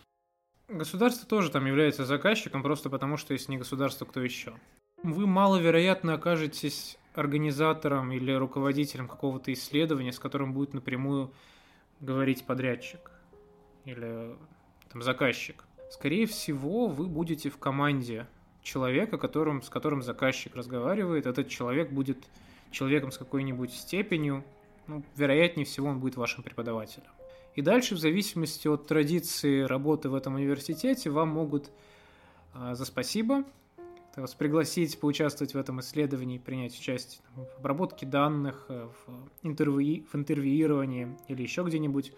Государство 0.68 1.26
тоже 1.26 1.50
там 1.50 1.66
является 1.66 2.04
заказчиком, 2.04 2.62
просто 2.62 2.90
потому 2.90 3.16
что 3.16 3.32
если 3.32 3.50
не 3.52 3.58
государство, 3.58 4.04
кто 4.04 4.20
еще. 4.20 4.54
Вы 5.02 5.26
маловероятно 5.26 6.14
окажетесь 6.14 6.98
организатором 7.14 8.12
или 8.12 8.32
руководителем 8.32 9.08
какого-то 9.08 9.52
исследования, 9.52 10.12
с 10.12 10.18
которым 10.18 10.52
будет 10.52 10.74
напрямую 10.74 11.32
говорить 11.98 12.44
подрядчик 12.44 13.10
или 13.84 14.36
там, 14.92 15.02
заказчик. 15.02 15.64
Скорее 15.90 16.26
всего, 16.26 16.86
вы 16.86 17.06
будете 17.06 17.50
в 17.50 17.58
команде 17.58 18.28
человека, 18.62 19.18
которым, 19.18 19.62
с 19.62 19.68
которым 19.68 20.02
заказчик 20.02 20.54
разговаривает. 20.54 21.26
Этот 21.26 21.48
человек 21.48 21.90
будет 21.90 22.28
человеком 22.70 23.10
с 23.10 23.18
какой-нибудь 23.18 23.72
степенью. 23.72 24.44
Ну, 24.86 25.02
вероятнее 25.16 25.64
всего, 25.64 25.88
он 25.88 26.00
будет 26.00 26.16
вашим 26.16 26.42
преподавателем. 26.42 27.10
И 27.54 27.62
дальше, 27.62 27.94
в 27.94 27.98
зависимости 27.98 28.68
от 28.68 28.86
традиции 28.86 29.62
работы 29.62 30.08
в 30.08 30.14
этом 30.14 30.36
университете, 30.36 31.10
вам 31.10 31.28
могут 31.28 31.70
а, 32.54 32.74
за 32.74 32.84
спасибо 32.84 33.44
вас 34.16 34.34
пригласить 34.34 34.98
поучаствовать 34.98 35.54
в 35.54 35.58
этом 35.58 35.80
исследовании, 35.80 36.38
принять 36.38 36.78
участие 36.78 37.22
в 37.34 37.58
обработке 37.58 38.06
данных, 38.06 38.66
э, 38.68 38.88
в, 39.06 39.46
интервью, 39.46 40.04
в 40.10 40.16
интервьюировании 40.16 41.16
или 41.28 41.42
еще 41.42 41.62
где-нибудь, 41.62 42.12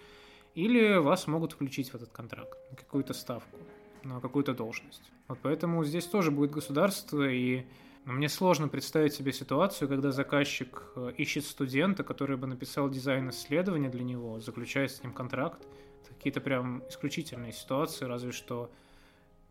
или 0.55 0.97
вас 0.97 1.27
могут 1.27 1.53
включить 1.53 1.91
в 1.91 1.95
этот 1.95 2.11
контракт 2.11 2.59
на 2.71 2.77
какую-то 2.77 3.15
ставку, 3.15 3.57
на 4.03 4.21
какую-то 4.21 4.55
должность. 4.55 5.03
Вот 5.29 5.39
поэтому 5.43 5.85
здесь 5.85 6.07
тоже 6.07 6.31
будет 6.31 6.51
государство, 6.51 7.29
и 7.29 7.65
мне 8.05 8.29
сложно 8.29 8.67
представить 8.67 9.15
себе 9.15 9.33
ситуацию, 9.33 9.89
когда 9.89 10.11
заказчик 10.11 10.83
э, 10.97 11.13
ищет 11.17 11.45
студента, 11.45 12.03
который 12.03 12.37
бы 12.37 12.49
написал 12.49 12.91
дизайн 12.91 13.31
исследования 13.31 13.89
для 13.89 14.03
него, 14.03 14.41
заключает 14.41 14.91
с 14.91 15.03
ним 15.05 15.13
контракт. 15.13 15.65
Это 16.03 16.15
какие-то 16.15 16.41
прям 16.41 16.83
исключительные 16.89 17.53
ситуации, 17.53 18.07
разве 18.07 18.33
что 18.33 18.73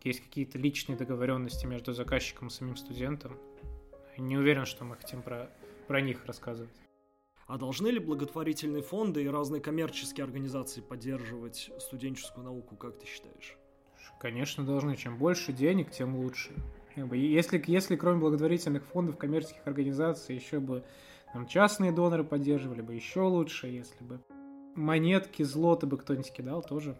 есть 0.02 0.20
какие-то 0.20 0.58
личные 0.58 0.98
договоренности 0.98 1.64
между 1.64 1.94
заказчиком 1.94 2.48
и 2.48 2.50
самим 2.50 2.76
студентом. 2.76 3.38
Не 4.18 4.36
уверен, 4.36 4.66
что 4.66 4.84
мы 4.84 4.96
хотим 4.96 5.22
про, 5.22 5.50
про 5.88 6.02
них 6.02 6.26
рассказывать. 6.26 6.74
А 7.46 7.56
должны 7.56 7.88
ли 7.88 7.98
благотворительные 7.98 8.82
фонды 8.82 9.22
и 9.22 9.28
разные 9.28 9.62
коммерческие 9.62 10.24
организации 10.24 10.82
поддерживать 10.82 11.70
студенческую 11.78 12.44
науку, 12.44 12.76
как 12.76 12.98
ты 12.98 13.06
считаешь? 13.06 13.56
Конечно, 14.20 14.64
должны. 14.64 14.96
Чем 14.96 15.16
больше 15.16 15.52
денег, 15.52 15.90
тем 15.90 16.16
лучше. 16.16 16.52
Если, 16.96 17.62
если 17.66 17.96
кроме 17.96 18.20
благотворительных 18.20 18.84
фондов, 18.84 19.16
коммерческих 19.16 19.66
организаций, 19.66 20.34
еще 20.34 20.60
бы 20.60 20.84
там, 21.32 21.46
частные 21.46 21.92
доноры 21.92 22.24
поддерживали 22.24 22.82
бы, 22.82 22.94
еще 22.94 23.20
лучше, 23.20 23.68
если 23.68 24.04
бы 24.04 24.20
монетки, 24.74 25.42
злоты 25.42 25.86
бы 25.86 25.96
кто-нибудь 25.96 26.32
кидал, 26.32 26.62
тоже 26.62 26.96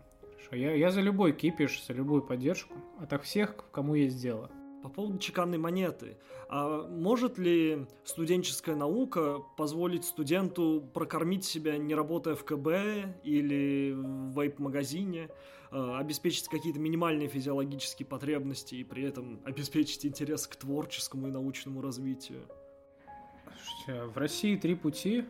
Хорошо, 0.52 0.56
я, 0.56 0.74
я 0.74 0.90
за 0.90 1.00
любой 1.00 1.32
кипиш, 1.32 1.84
за 1.86 1.92
любую 1.92 2.22
поддержку, 2.22 2.74
от 2.98 3.22
всех, 3.22 3.54
кому 3.70 3.94
есть 3.94 4.20
дело. 4.20 4.50
По 4.82 4.88
поводу 4.88 5.18
чеканной 5.18 5.58
монеты. 5.58 6.16
А 6.48 6.88
может 6.88 7.38
ли 7.38 7.86
студенческая 8.04 8.74
наука 8.74 9.38
позволить 9.56 10.04
студенту 10.04 10.82
прокормить 10.92 11.44
себя, 11.44 11.76
не 11.76 11.94
работая 11.94 12.34
в 12.34 12.44
КБ 12.44 13.22
или 13.22 13.92
в 13.92 14.34
вейп-магазине, 14.36 15.28
а, 15.72 15.98
обеспечить 15.98 16.48
какие-то 16.48 16.78
минимальные 16.78 17.28
физиологические 17.28 18.06
потребности 18.06 18.74
и 18.74 18.84
при 18.84 19.04
этом 19.04 19.40
обеспечить 19.44 20.04
интерес 20.04 20.46
к 20.46 20.54
творческому 20.56 21.28
и 21.28 21.30
научному 21.30 21.80
развитию? 21.80 22.42
Слушайте, 23.46 24.02
а 24.02 24.06
в 24.06 24.18
России 24.18 24.56
три 24.56 24.74
пути, 24.74 25.24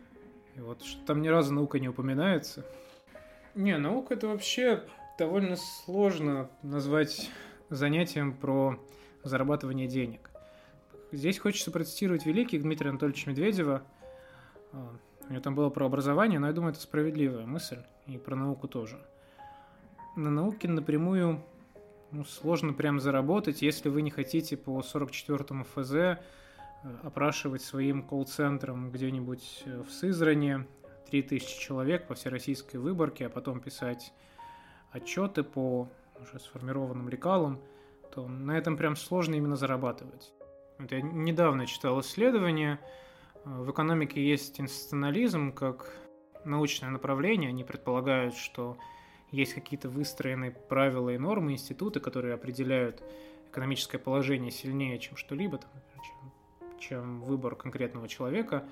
и 0.55 0.59
вот 0.59 0.83
что 0.83 1.05
там 1.05 1.21
ни 1.21 1.29
разу 1.29 1.53
наука 1.53 1.79
не 1.79 1.87
упоминается. 1.87 2.65
Не, 3.55 3.77
наука 3.77 4.15
это 4.15 4.27
вообще 4.27 4.83
довольно 5.17 5.55
сложно 5.55 6.49
назвать 6.61 7.29
занятием 7.69 8.35
про 8.35 8.77
зарабатывание 9.23 9.87
денег. 9.87 10.29
Здесь 11.13 11.39
хочется 11.39 11.71
процитировать 11.71 12.25
великий 12.25 12.59
Дмитрия 12.59 12.89
Анатольевича 12.89 13.29
Медведева. 13.29 13.83
А, 14.73 14.97
у 15.29 15.31
него 15.31 15.41
там 15.41 15.55
было 15.55 15.69
про 15.69 15.85
образование, 15.85 16.39
но 16.39 16.47
я 16.47 16.53
думаю, 16.53 16.73
это 16.73 16.81
справедливая 16.81 17.45
мысль, 17.45 17.79
и 18.07 18.17
про 18.17 18.35
науку 18.35 18.67
тоже. 18.67 18.99
На 20.15 20.29
науке 20.29 20.67
напрямую 20.67 21.43
ну, 22.11 22.23
сложно 22.23 22.73
прям 22.73 22.99
заработать, 22.99 23.63
если 23.63 23.89
вы 23.89 24.03
не 24.03 24.11
хотите 24.11 24.55
по 24.55 24.79
44-му 24.79 25.63
ФЗ 25.63 25.93
э, 25.93 26.17
опрашивать 27.01 27.63
своим 27.63 28.03
колл-центром 28.03 28.91
где-нибудь 28.91 29.63
э, 29.65 29.81
в 29.81 29.91
Сызране 29.91 30.67
3000 31.09 31.59
человек 31.59 32.05
по 32.05 32.13
всероссийской 32.13 32.79
выборке, 32.79 33.25
а 33.25 33.29
потом 33.29 33.59
писать 33.59 34.13
отчеты 34.91 35.41
по 35.41 35.89
уже 36.21 36.39
сформированным 36.39 37.09
лекалам, 37.09 37.59
то 38.13 38.27
на 38.27 38.55
этом 38.55 38.77
прям 38.77 38.95
сложно 38.95 39.33
именно 39.33 39.55
зарабатывать. 39.55 40.31
Вот 40.77 40.91
я 40.91 41.01
недавно 41.01 41.65
читал 41.65 41.99
исследование. 42.01 42.79
В 43.45 43.71
экономике 43.71 44.23
есть 44.23 44.59
институционализм 44.59 45.51
как 45.51 45.91
научное 46.45 46.91
направление. 46.91 47.49
Они 47.49 47.63
предполагают, 47.63 48.35
что 48.35 48.77
есть 49.33 49.55
какие-то 49.55 49.89
выстроенные 49.89 50.51
правила 50.51 51.09
и 51.09 51.17
нормы, 51.17 51.53
институты, 51.53 51.99
которые 51.99 52.35
определяют 52.35 53.03
экономическое 53.49 53.97
положение 53.97 54.51
сильнее, 54.51 54.99
чем 54.99 55.17
что-либо, 55.17 55.57
там, 55.57 55.71
чем, 56.03 56.79
чем 56.79 57.21
выбор 57.23 57.55
конкретного 57.55 58.07
человека. 58.07 58.63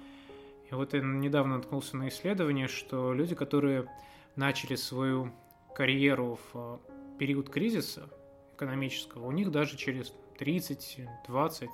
И 0.69 0.75
вот 0.75 0.93
я 0.93 1.01
недавно 1.01 1.57
наткнулся 1.57 1.97
на 1.97 2.09
исследование, 2.09 2.67
что 2.67 3.11
люди, 3.11 3.33
которые 3.33 3.87
начали 4.35 4.75
свою 4.75 5.31
карьеру 5.75 6.39
в 6.53 6.79
э, 6.85 7.17
период 7.17 7.49
кризиса 7.49 8.07
экономического, 8.53 9.25
у 9.25 9.31
них 9.31 9.49
даже 9.49 9.77
через 9.77 10.13
30-20 10.39 11.69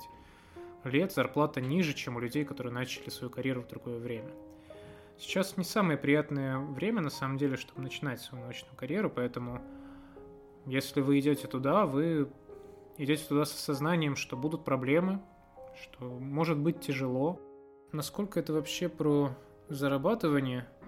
лет 0.84 1.12
зарплата 1.12 1.60
ниже, 1.60 1.92
чем 1.92 2.16
у 2.16 2.20
людей, 2.20 2.46
которые 2.46 2.72
начали 2.72 3.10
свою 3.10 3.30
карьеру 3.30 3.62
в 3.62 3.68
другое 3.68 3.98
время. 3.98 4.32
Сейчас 5.18 5.56
не 5.56 5.64
самое 5.64 5.98
приятное 5.98 6.58
время, 6.58 7.00
на 7.00 7.10
самом 7.10 7.38
деле, 7.38 7.56
чтобы 7.56 7.82
начинать 7.82 8.20
свою 8.20 8.44
научную 8.44 8.76
карьеру, 8.76 9.10
поэтому 9.10 9.60
если 10.64 11.00
вы 11.00 11.18
идете 11.18 11.48
туда, 11.48 11.86
вы 11.86 12.30
идете 12.96 13.24
туда 13.24 13.44
с 13.44 13.52
осознанием, 13.52 14.16
что 14.16 14.36
будут 14.36 14.64
проблемы, 14.64 15.20
что 15.82 16.04
может 16.04 16.58
быть 16.58 16.80
тяжело. 16.80 17.40
Насколько 17.92 18.40
это 18.40 18.52
вообще 18.52 18.88
про 18.88 19.30
зарабатывание– 19.68 20.68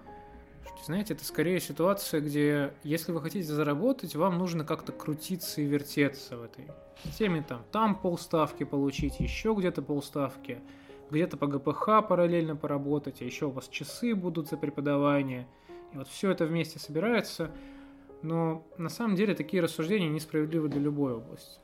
знаете, 0.85 1.13
это 1.13 1.23
скорее 1.23 1.59
ситуация, 1.59 2.21
где 2.21 2.73
если 2.83 3.11
вы 3.11 3.21
хотите 3.21 3.47
заработать, 3.53 4.15
вам 4.15 4.37
нужно 4.39 4.65
как-то 4.65 4.91
крутиться 4.91 5.61
и 5.61 5.65
вертеться 5.65 6.37
в 6.37 6.43
этой 6.43 6.67
системе. 7.03 7.45
Там, 7.47 7.63
там 7.71 7.95
полставки 7.95 8.63
получить, 8.63 9.19
еще 9.19 9.53
где-то 9.55 9.83
полставки, 9.83 10.59
где-то 11.11 11.37
по 11.37 11.47
ГПХ 11.47 12.07
параллельно 12.07 12.55
поработать, 12.55 13.21
а 13.21 13.25
еще 13.25 13.47
у 13.47 13.51
вас 13.51 13.67
часы 13.67 14.15
будут 14.15 14.49
за 14.49 14.57
преподавание. 14.57 15.47
И 15.93 15.97
вот 15.97 16.07
все 16.07 16.31
это 16.31 16.45
вместе 16.45 16.79
собирается. 16.79 17.51
Но 18.21 18.65
на 18.77 18.89
самом 18.89 19.15
деле 19.15 19.35
такие 19.35 19.61
рассуждения 19.61 20.09
несправедливы 20.09 20.69
для 20.69 20.81
любой 20.81 21.13
области. 21.13 21.59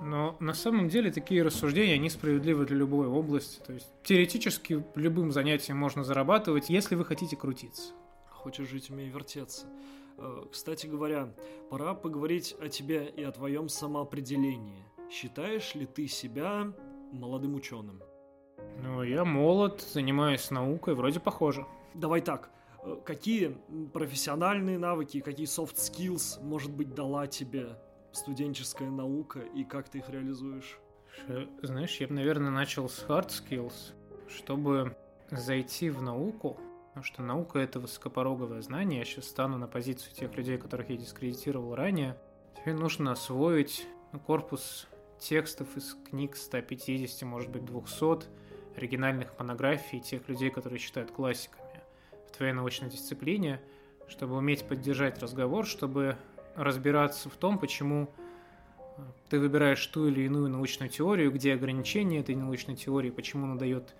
Но 0.00 0.36
на 0.40 0.54
самом 0.54 0.88
деле 0.88 1.12
такие 1.12 1.42
рассуждения 1.42 1.98
несправедливы 1.98 2.64
для 2.64 2.76
любой 2.76 3.06
области. 3.06 3.60
То 3.66 3.74
есть 3.74 3.92
теоретически 4.02 4.82
любым 4.94 5.30
занятием 5.30 5.76
можно 5.76 6.04
зарабатывать, 6.04 6.70
если 6.70 6.94
вы 6.94 7.04
хотите 7.04 7.36
крутиться 7.36 7.92
хочешь 8.40 8.68
жить, 8.68 8.90
умей 8.90 9.08
вертеться. 9.08 9.66
Э, 10.16 10.44
кстати 10.50 10.86
говоря, 10.86 11.32
пора 11.68 11.94
поговорить 11.94 12.56
о 12.60 12.68
тебе 12.68 13.06
и 13.06 13.22
о 13.22 13.32
твоем 13.32 13.68
самоопределении. 13.68 14.84
Считаешь 15.10 15.74
ли 15.74 15.86
ты 15.86 16.08
себя 16.08 16.72
молодым 17.12 17.54
ученым? 17.54 18.02
Ну, 18.82 19.02
я 19.02 19.24
молод, 19.24 19.80
занимаюсь 19.80 20.50
наукой, 20.50 20.94
вроде 20.94 21.20
похоже. 21.20 21.66
Давай 21.94 22.20
так, 22.20 22.50
э, 22.82 22.96
какие 23.04 23.56
профессиональные 23.92 24.78
навыки, 24.78 25.20
какие 25.20 25.46
soft 25.46 25.76
skills, 25.76 26.42
может 26.42 26.70
быть, 26.70 26.94
дала 26.94 27.26
тебе 27.26 27.78
студенческая 28.12 28.90
наука 28.90 29.40
и 29.40 29.64
как 29.64 29.88
ты 29.88 29.98
их 29.98 30.08
реализуешь? 30.08 30.78
Знаешь, 31.62 31.96
я 31.96 32.08
бы, 32.08 32.14
наверное, 32.14 32.50
начал 32.50 32.88
с 32.88 33.04
hard 33.06 33.28
skills. 33.28 33.94
Чтобы 34.28 34.96
зайти 35.30 35.90
в 35.90 36.02
науку, 36.02 36.56
Потому 36.90 37.04
что 37.04 37.22
наука— 37.22 37.58
это 37.60 37.78
высокопороговое 37.78 38.62
знание. 38.62 38.98
Я 38.98 39.04
сейчас 39.04 39.26
стану 39.26 39.56
на 39.58 39.68
позицию 39.68 40.12
тех 40.12 40.36
людей, 40.36 40.58
которых 40.58 40.90
я 40.90 40.96
дискредитировал 40.96 41.76
ранее. 41.76 42.16
Тебе 42.56 42.74
нужно 42.74 43.12
освоить 43.12 43.86
ну, 44.12 44.18
корпус 44.18 44.88
текстов 45.20 45.76
из 45.76 45.94
книг 46.10 46.34
150, 46.34 47.22
может 47.22 47.48
быть, 47.48 47.64
200 47.64 48.26
оригинальных 48.76 49.38
монографий 49.38 50.00
тех 50.00 50.28
людей, 50.28 50.50
которые 50.50 50.78
считают 50.78 51.10
классиками 51.10 51.82
в 52.28 52.36
твоей 52.36 52.52
научной 52.52 52.88
дисциплине, 52.88 53.60
чтобы 54.08 54.36
уметь 54.36 54.64
поддержать 54.64 55.22
разговор, 55.22 55.66
чтобы 55.66 56.16
разбираться 56.56 57.28
в 57.28 57.36
том, 57.36 57.58
почему 57.58 58.08
э, 58.96 59.02
ты 59.28 59.38
выбираешь 59.38 59.84
ту 59.86 60.08
или 60.08 60.22
иную 60.22 60.48
научную 60.48 60.90
теорию, 60.90 61.30
где 61.30 61.54
ограничения 61.54 62.20
этой 62.20 62.34
научной 62.34 62.76
теории, 62.76 63.10
почему 63.10 63.46
она 63.46 63.56
дает 63.56 63.94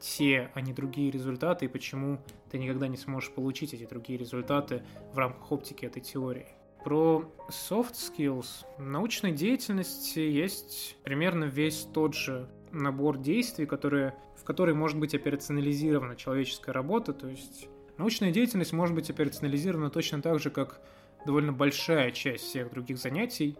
те, 0.00 0.50
а 0.54 0.60
не 0.60 0.72
другие 0.72 1.10
результаты, 1.10 1.64
и 1.64 1.68
почему 1.68 2.18
ты 2.50 2.58
никогда 2.58 2.88
не 2.88 2.96
сможешь 2.96 3.30
получить 3.30 3.74
эти 3.74 3.86
другие 3.86 4.18
результаты 4.18 4.82
в 5.12 5.18
рамках 5.18 5.50
оптики 5.52 5.86
этой 5.86 6.02
теории. 6.02 6.48
Про 6.84 7.32
soft 7.48 7.94
skills 7.94 8.66
в 8.76 8.82
научной 8.82 9.32
деятельности 9.32 10.18
есть 10.18 10.98
примерно 11.02 11.44
весь 11.44 11.88
тот 11.94 12.14
же 12.14 12.46
набор 12.74 13.18
действий, 13.18 13.66
которые, 13.66 14.14
в 14.36 14.44
который 14.44 14.74
может 14.74 14.98
быть 14.98 15.14
операционализирована 15.14 16.16
человеческая 16.16 16.72
работа, 16.72 17.12
то 17.12 17.28
есть 17.28 17.68
научная 17.96 18.30
деятельность 18.30 18.72
может 18.72 18.94
быть 18.94 19.10
операционализирована 19.10 19.90
точно 19.90 20.20
так 20.20 20.40
же, 20.40 20.50
как 20.50 20.80
довольно 21.24 21.52
большая 21.52 22.10
часть 22.10 22.44
всех 22.44 22.70
других 22.70 22.98
занятий 22.98 23.56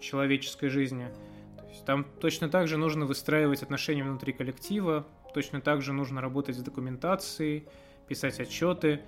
человеческой 0.00 0.68
жизни. 0.68 1.08
То 1.56 1.68
есть 1.68 1.84
там 1.84 2.06
точно 2.20 2.48
так 2.48 2.68
же 2.68 2.76
нужно 2.76 3.06
выстраивать 3.06 3.62
отношения 3.62 4.02
внутри 4.02 4.32
коллектива, 4.32 5.06
точно 5.34 5.60
так 5.60 5.82
же 5.82 5.92
нужно 5.92 6.20
работать 6.20 6.56
с 6.56 6.62
документацией, 6.62 7.68
писать 8.08 8.40
отчеты. 8.40 9.00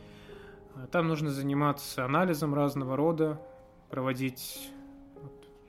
Там 0.92 1.08
нужно 1.08 1.30
заниматься 1.30 2.04
анализом 2.04 2.54
разного 2.54 2.96
рода, 2.96 3.40
проводить 3.90 4.70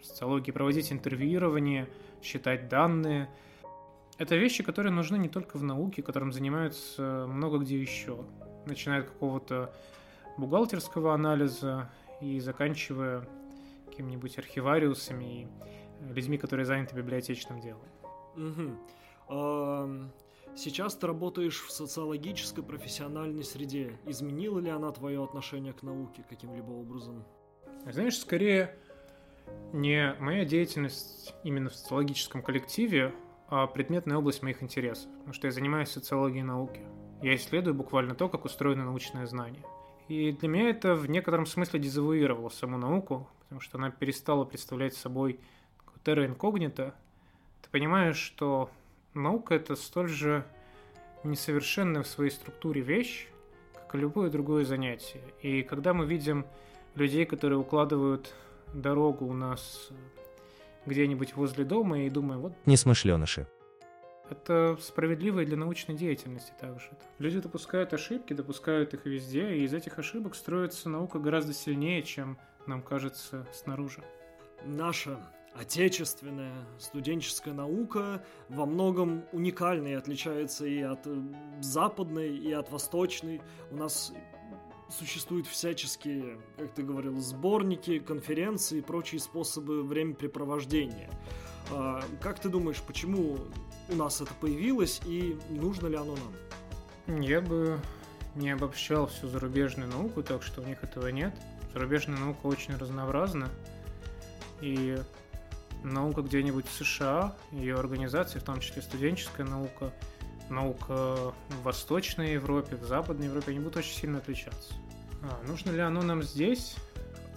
социологии, 0.01 0.51
проводить 0.51 0.91
интервьюирование, 0.91 1.87
считать 2.21 2.69
данные. 2.69 3.29
Это 4.17 4.35
вещи, 4.35 4.63
которые 4.63 4.91
нужны 4.91 5.17
не 5.17 5.29
только 5.29 5.57
в 5.57 5.63
науке, 5.63 6.01
которым 6.01 6.31
занимаются 6.31 7.25
много 7.27 7.59
где 7.59 7.79
еще. 7.79 8.25
Начиная 8.65 9.01
от 9.01 9.07
какого-то 9.07 9.73
бухгалтерского 10.37 11.13
анализа 11.13 11.89
и 12.21 12.39
заканчивая 12.39 13.27
какими-нибудь 13.87 14.37
архивариусами 14.37 15.43
и 15.43 15.47
людьми, 16.13 16.37
которые 16.37 16.65
заняты 16.65 16.95
библиотечным 16.95 17.59
делом. 17.61 17.81
Угу. 18.35 20.11
Сейчас 20.55 20.95
ты 20.95 21.07
работаешь 21.07 21.61
в 21.61 21.71
социологической 21.71 22.63
профессиональной 22.63 23.43
среде. 23.43 23.97
Изменила 24.05 24.59
ли 24.59 24.69
она 24.69 24.91
твое 24.91 25.23
отношение 25.23 25.73
к 25.73 25.83
науке 25.83 26.25
каким-либо 26.27 26.71
образом? 26.71 27.23
Знаешь, 27.85 28.17
скорее 28.17 28.75
не 29.73 30.15
моя 30.19 30.45
деятельность 30.45 31.33
именно 31.43 31.69
в 31.69 31.75
социологическом 31.75 32.41
коллективе, 32.41 33.13
а 33.47 33.67
предметная 33.67 34.17
область 34.17 34.43
моих 34.43 34.61
интересов. 34.63 35.11
Потому 35.17 35.33
что 35.33 35.47
я 35.47 35.51
занимаюсь 35.51 35.89
социологией 35.89 36.43
науки. 36.43 36.81
Я 37.21 37.35
исследую 37.35 37.73
буквально 37.73 38.15
то, 38.15 38.29
как 38.29 38.45
устроено 38.45 38.85
научное 38.85 39.25
знание. 39.25 39.63
И 40.07 40.31
для 40.31 40.47
меня 40.47 40.69
это 40.69 40.95
в 40.95 41.09
некотором 41.09 41.45
смысле 41.45 41.79
дезавуировало 41.79 42.49
саму 42.49 42.77
науку, 42.77 43.29
потому 43.41 43.61
что 43.61 43.77
она 43.77 43.91
перестала 43.91 44.45
представлять 44.45 44.95
собой 44.95 45.39
терра 46.03 46.25
инкогнито. 46.25 46.95
Ты 47.61 47.69
понимаешь, 47.69 48.17
что 48.17 48.69
наука 49.13 49.55
это 49.55 49.75
столь 49.75 50.09
же 50.09 50.45
несовершенная 51.23 52.03
в 52.03 52.07
своей 52.07 52.31
структуре 52.31 52.81
вещь, 52.81 53.27
как 53.73 53.95
и 53.95 53.97
любое 53.97 54.29
другое 54.29 54.65
занятие. 54.65 55.21
И 55.41 55.61
когда 55.63 55.93
мы 55.93 56.05
видим 56.05 56.45
людей, 56.95 57.25
которые 57.25 57.59
укладывают 57.59 58.33
дорогу 58.73 59.25
у 59.25 59.33
нас 59.33 59.89
где-нибудь 60.85 61.35
возле 61.35 61.65
дома 61.65 62.01
и 62.01 62.09
думаем, 62.09 62.41
вот... 62.41 62.53
Несмышленыши. 62.65 63.47
Это 64.29 64.77
справедливо 64.79 65.39
и 65.39 65.45
для 65.45 65.57
научной 65.57 65.95
деятельности 65.95 66.53
также. 66.59 66.89
Люди 67.17 67.39
допускают 67.39 67.93
ошибки, 67.93 68.33
допускают 68.33 68.93
их 68.93 69.05
везде, 69.05 69.55
и 69.55 69.63
из 69.63 69.73
этих 69.73 69.97
ошибок 69.97 70.35
строится 70.35 70.87
наука 70.89 71.17
гораздо 71.17 71.53
сильнее, 71.53 72.03
чем 72.03 72.37
нам 72.67 72.83
кажется 72.83 73.47
снаружи. 73.51 74.03
Наша 74.65 75.19
отечественная 75.55 76.53
студенческая 76.77 77.53
наука 77.53 78.23
во 78.49 78.65
многом 78.65 79.25
уникальна 79.31 79.87
и 79.87 79.93
отличается 79.93 80.65
и 80.65 80.81
от 80.81 81.07
э, 81.07 81.21
западной, 81.61 82.37
и 82.37 82.51
от 82.51 82.71
восточной. 82.71 83.41
У 83.71 83.75
нас 83.75 84.13
существуют 84.97 85.47
всяческие, 85.47 86.39
как 86.57 86.73
ты 86.73 86.83
говорил, 86.83 87.19
сборники, 87.19 87.99
конференции 87.99 88.79
и 88.79 88.81
прочие 88.81 89.19
способы 89.19 89.83
времяпрепровождения. 89.83 91.09
А, 91.71 92.03
как 92.21 92.39
ты 92.39 92.49
думаешь, 92.49 92.81
почему 92.81 93.37
у 93.89 93.95
нас 93.95 94.21
это 94.21 94.33
появилось 94.35 95.01
и 95.05 95.37
нужно 95.49 95.87
ли 95.87 95.95
оно 95.95 96.15
нам? 96.15 97.21
Я 97.21 97.41
бы 97.41 97.79
не 98.35 98.51
обобщал 98.51 99.07
всю 99.07 99.27
зарубежную 99.27 99.89
науку, 99.89 100.23
так 100.23 100.43
что 100.43 100.61
у 100.61 100.65
них 100.65 100.83
этого 100.83 101.07
нет. 101.07 101.33
Зарубежная 101.73 102.17
наука 102.17 102.47
очень 102.47 102.75
разнообразна, 102.75 103.49
и 104.61 104.97
наука 105.83 106.21
где-нибудь 106.21 106.67
в 106.67 106.73
США, 106.73 107.35
ее 107.51 107.75
организации, 107.75 108.39
в 108.39 108.43
том 108.43 108.59
числе 108.59 108.81
студенческая 108.81 109.45
наука, 109.45 109.93
наука 110.49 111.33
в 111.49 111.63
Восточной 111.63 112.33
Европе, 112.33 112.75
в 112.75 112.83
Западной 112.85 113.27
Европе, 113.27 113.51
они 113.51 113.59
будут 113.59 113.77
очень 113.77 113.95
сильно 113.95 114.17
отличаться. 114.19 114.73
А, 115.21 115.41
нужно 115.47 115.71
ли 115.71 115.79
оно 115.79 116.01
нам 116.01 116.23
здесь? 116.23 116.75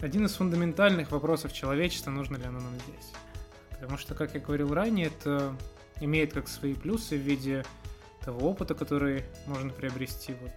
Один 0.01 0.27
из 0.27 0.35
фундаментальных 0.35 1.11
вопросов 1.11 1.53
человечества, 1.53 2.11
нужно 2.11 2.37
ли 2.37 2.44
оно 2.44 2.61
нам 2.61 2.75
здесь. 2.81 3.12
Потому 3.70 3.98
что, 3.98 4.14
как 4.14 4.35
я 4.35 4.40
говорил 4.40 4.72
ранее, 4.75 5.07
это 5.07 5.57
имеет 6.01 6.33
как 6.33 6.48
свои 6.48 6.75
плюсы 6.75 7.16
в 7.16 7.20
виде 7.20 7.64
того 8.20 8.51
опыта, 8.51 8.75
который 8.75 9.25
можно 9.46 9.70
приобрести 9.70 10.35
вот 10.40 10.53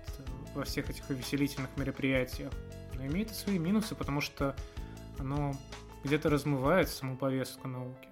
во 0.53 0.63
всех 0.63 0.89
этих 0.89 1.09
увеселительных 1.09 1.69
мероприятиях, 1.77 2.51
но 2.93 3.05
имеет 3.05 3.31
и 3.31 3.33
свои 3.33 3.57
минусы, 3.57 3.95
потому 3.95 4.21
что 4.21 4.55
оно 5.17 5.55
где-то 6.03 6.29
размывает 6.29 6.89
саму 6.89 7.17
повестку 7.17 7.67
науки. 7.67 8.07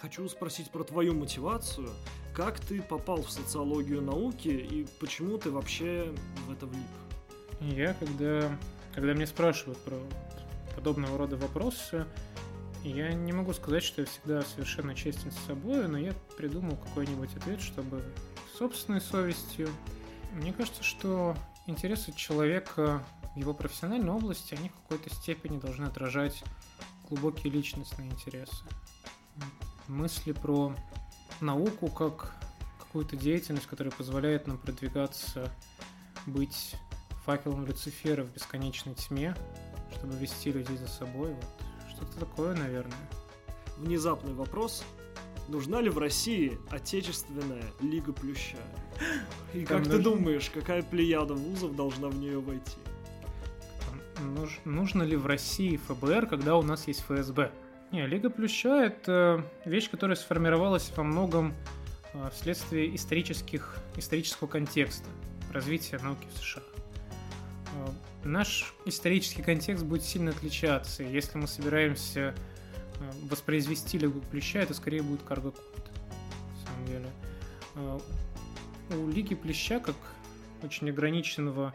Хочу 0.00 0.28
спросить 0.28 0.70
про 0.70 0.84
твою 0.84 1.14
мотивацию. 1.14 1.90
Как 2.34 2.58
ты 2.58 2.82
попал 2.82 3.22
в 3.22 3.30
социологию 3.30 4.02
науки 4.02 4.48
и 4.48 4.88
почему 4.98 5.38
ты 5.38 5.52
вообще 5.52 6.12
в 6.48 6.52
это 6.52 6.66
влип? 6.66 6.82
Я, 7.60 7.94
когда, 7.94 8.58
когда 8.92 9.14
мне 9.14 9.26
спрашивают 9.28 9.78
про 9.84 9.96
подобного 10.74 11.16
рода 11.16 11.36
вопросы, 11.36 12.06
я 12.82 13.12
не 13.12 13.32
могу 13.32 13.52
сказать, 13.52 13.84
что 13.84 14.00
я 14.00 14.08
всегда 14.08 14.42
совершенно 14.42 14.96
честен 14.96 15.30
с 15.30 15.46
собой, 15.46 15.86
но 15.86 15.96
я 15.96 16.12
придумал 16.36 16.76
какой-нибудь 16.76 17.34
ответ, 17.36 17.60
чтобы 17.60 18.02
собственной 18.58 19.00
совестью. 19.00 19.68
Мне 20.32 20.52
кажется, 20.52 20.82
что 20.82 21.36
интересы 21.66 22.12
человека 22.16 23.04
в 23.36 23.38
его 23.38 23.54
профессиональной 23.54 24.10
области, 24.10 24.54
они 24.54 24.70
в 24.70 24.74
какой-то 24.74 25.14
степени 25.14 25.60
должны 25.60 25.84
отражать 25.84 26.42
глубокие 27.08 27.52
личностные 27.52 28.10
интересы. 28.10 28.64
Мысли 29.86 30.32
про 30.32 30.74
науку 31.40 31.88
как 31.88 32.32
какую-то 32.78 33.16
деятельность, 33.16 33.66
которая 33.66 33.92
позволяет 33.92 34.46
нам 34.46 34.58
продвигаться, 34.58 35.50
быть 36.26 36.76
факелом 37.24 37.66
Люцифера 37.66 38.22
в 38.22 38.32
бесконечной 38.32 38.94
тьме, 38.94 39.34
чтобы 39.96 40.14
вести 40.16 40.52
людей 40.52 40.76
за 40.76 40.88
собой. 40.88 41.34
Вот 41.34 41.44
что-то 41.90 42.20
такое, 42.20 42.54
наверное. 42.54 42.94
Внезапный 43.78 44.34
вопрос. 44.34 44.84
Нужна 45.48 45.80
ли 45.80 45.90
в 45.90 45.98
России 45.98 46.58
отечественная 46.70 47.64
Лига 47.80 48.12
Плюща? 48.12 48.56
И 49.52 49.64
как 49.64 49.84
ты 49.84 49.98
думаешь, 49.98 50.50
какая 50.50 50.82
плеяда 50.82 51.34
вузов 51.34 51.74
должна 51.76 52.08
в 52.08 52.16
нее 52.16 52.40
войти? 52.40 52.78
Нуж, 54.22 54.60
нужно 54.64 55.02
ли 55.02 55.16
в 55.16 55.26
России 55.26 55.76
ФБР, 55.76 56.26
когда 56.26 56.56
у 56.56 56.62
нас 56.62 56.86
есть 56.86 57.00
ФСБ? 57.00 57.50
Не, 57.94 58.08
Лига 58.08 58.28
Плюща– 58.28 58.84
это 58.86 59.48
вещь, 59.64 59.88
которая 59.88 60.16
сформировалась 60.16 60.90
во 60.96 61.04
многом 61.04 61.54
а, 62.12 62.28
вследствие 62.30 62.92
исторических, 62.96 63.76
исторического 63.96 64.48
контекста 64.48 65.08
развития 65.52 65.98
науки 65.98 66.26
в 66.34 66.36
США. 66.36 66.62
А, 67.76 67.94
наш 68.24 68.74
исторический 68.84 69.42
контекст 69.42 69.84
будет 69.84 70.02
сильно 70.02 70.32
отличаться. 70.32 71.04
Если 71.04 71.38
мы 71.38 71.46
собираемся 71.46 72.34
воспроизвести 73.30 73.96
Лигу 73.96 74.22
Плюща, 74.22 74.58
это 74.58 74.74
скорее 74.74 75.02
будет 75.02 75.22
карго 75.22 75.52
на 75.52 76.66
самом 76.66 76.86
деле. 76.86 77.10
У 78.90 79.08
Лиги 79.08 79.36
Плюща, 79.36 79.78
как 79.78 79.94
очень 80.64 80.90
ограниченного 80.90 81.72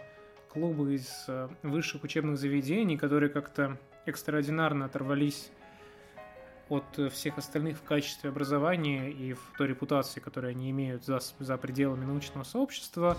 клуба 0.49 0.89
из 0.89 1.07
э, 1.29 1.47
высших 1.63 2.03
учебных 2.03 2.37
заведений, 2.37 2.97
которые 2.97 3.29
как-то 3.29 3.77
экстраординарно 4.05 4.85
оторвались 4.85 5.51
от 6.69 6.85
э, 6.97 7.09
всех 7.09 7.37
остальных 7.37 7.77
в 7.77 7.83
качестве 7.83 8.29
образования 8.29 9.11
и 9.11 9.33
в 9.33 9.39
той 9.57 9.67
репутации, 9.67 10.19
которую 10.19 10.51
они 10.51 10.69
имеют 10.69 11.05
за, 11.05 11.19
за 11.39 11.57
пределами 11.57 12.05
научного 12.05 12.43
сообщества, 12.43 13.17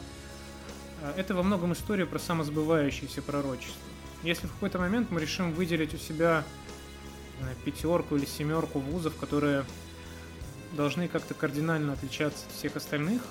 э, 1.03 1.13
это 1.17 1.35
во 1.35 1.43
многом 1.43 1.73
история 1.73 2.07
про 2.07 2.19
самосбывающееся 2.19 3.23
пророчество. 3.23 3.81
Если 4.23 4.47
в 4.47 4.53
какой-то 4.53 4.79
момент 4.79 5.11
мы 5.11 5.21
решим 5.21 5.53
выделить 5.53 5.95
у 5.95 5.99
себя 5.99 6.45
пятерку 7.65 8.17
или 8.17 8.27
семерку 8.27 8.81
вузов, 8.81 9.17
которые 9.17 9.65
должны 10.73 11.09
как-то 11.09 11.33
кардинально 11.33 11.95
отличаться 11.95 12.45
от 12.47 12.53
всех 12.53 12.77
остальных, 12.77 13.23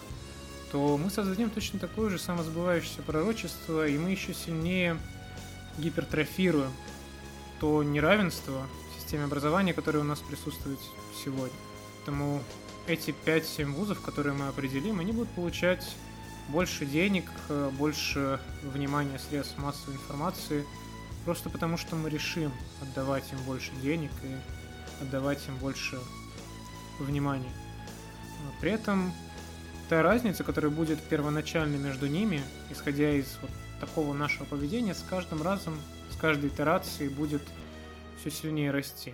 то 0.72 0.98
мы 0.98 1.10
создадим 1.10 1.50
точно 1.50 1.80
такое 1.80 2.10
же 2.10 2.20
самосбывающееся 2.20 3.02
пророчество, 3.02 3.88
и 3.88 3.98
мы 3.98 4.12
еще 4.12 4.34
сильнее 4.34 4.98
гипертрофируем 5.78 6.72
то 7.60 7.84
неравенство 7.84 8.66
системе 9.10 9.24
образования, 9.24 9.74
которое 9.74 10.02
у 10.02 10.04
нас 10.04 10.20
присутствует 10.20 10.78
сегодня. 11.26 11.58
Поэтому 11.98 12.44
эти 12.86 13.10
5-7 13.26 13.66
вузов, 13.74 14.02
которые 14.02 14.36
мы 14.36 14.50
определим, 14.50 15.00
они 15.00 15.14
будут 15.14 15.30
получать 15.30 15.96
больше 16.50 16.86
денег, 16.86 17.26
больше 17.80 18.40
внимания 18.62 19.18
средств 19.18 19.58
массовой 19.58 19.96
информации, 19.96 20.64
просто 21.26 21.50
потому 21.50 21.76
что 21.76 21.96
мы 21.96 22.12
решим 22.12 22.52
отдавать 22.84 23.24
им 23.32 23.40
больше 23.48 23.72
денег 23.82 24.12
и 24.22 25.04
отдавать 25.04 25.40
им 25.48 25.58
больше 25.58 26.00
внимания. 27.00 27.52
При 28.62 28.70
этом 28.70 29.12
та 29.90 30.04
разница, 30.04 30.44
которая 30.44 30.70
будет 30.70 31.02
первоначально 31.02 31.78
между 31.78 32.06
ними, 32.06 32.44
исходя 32.70 33.10
из 33.10 33.40
вот 33.42 33.50
такого 33.80 34.14
нашего 34.14 34.46
поведения, 34.46 34.94
с 34.94 35.04
каждым 35.10 35.42
разом, 35.42 35.82
с 36.12 36.16
каждой 36.16 36.52
итерацией 36.52 37.10
будет 37.10 37.42
все 38.20 38.30
сильнее 38.30 38.72
расти. 38.72 39.14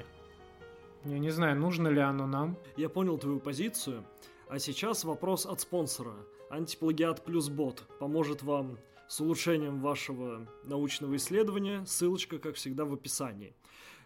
Я 1.05 1.19
не 1.19 1.29
знаю, 1.29 1.59
нужно 1.59 1.89
ли 1.89 1.99
оно 1.99 2.25
нам. 2.25 2.57
Я 2.75 2.89
понял 2.89 3.17
твою 3.19 3.39
позицию. 3.39 4.03
А 4.49 4.57
сейчас 4.57 5.03
вопрос 5.03 5.45
от 5.45 5.61
спонсора. 5.61 6.15
Антиплагиат 6.49 7.23
плюс 7.23 7.49
бот 7.49 7.83
поможет 7.99 8.41
вам 8.41 8.79
с 9.07 9.21
улучшением 9.21 9.81
вашего 9.81 10.47
научного 10.63 11.15
исследования. 11.17 11.85
Ссылочка, 11.85 12.39
как 12.39 12.55
всегда, 12.55 12.85
в 12.85 12.93
описании. 12.93 13.55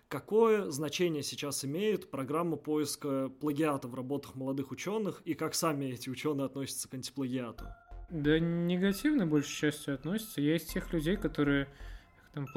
Какое 0.10 0.70
значение 0.70 1.24
сейчас 1.24 1.64
имеет 1.64 2.12
программа 2.12 2.58
поиска 2.58 3.30
плагиата 3.40 3.88
в 3.88 3.96
работах 3.96 4.36
молодых 4.36 4.72
ученых 4.72 5.22
и 5.24 5.34
как 5.34 5.56
сами 5.56 5.86
эти 5.86 6.10
ученые 6.10 6.48
относятся 6.48 6.90
к 6.90 6.94
антиплагиату? 6.96 7.66
Да 8.10 8.40
негативно 8.40 9.28
большей 9.28 9.56
частью 9.56 9.94
относятся. 9.94 10.42
Есть 10.42 10.74
тех 10.74 10.92
людей, 10.92 11.16
которые 11.16 11.70
там 12.34 12.48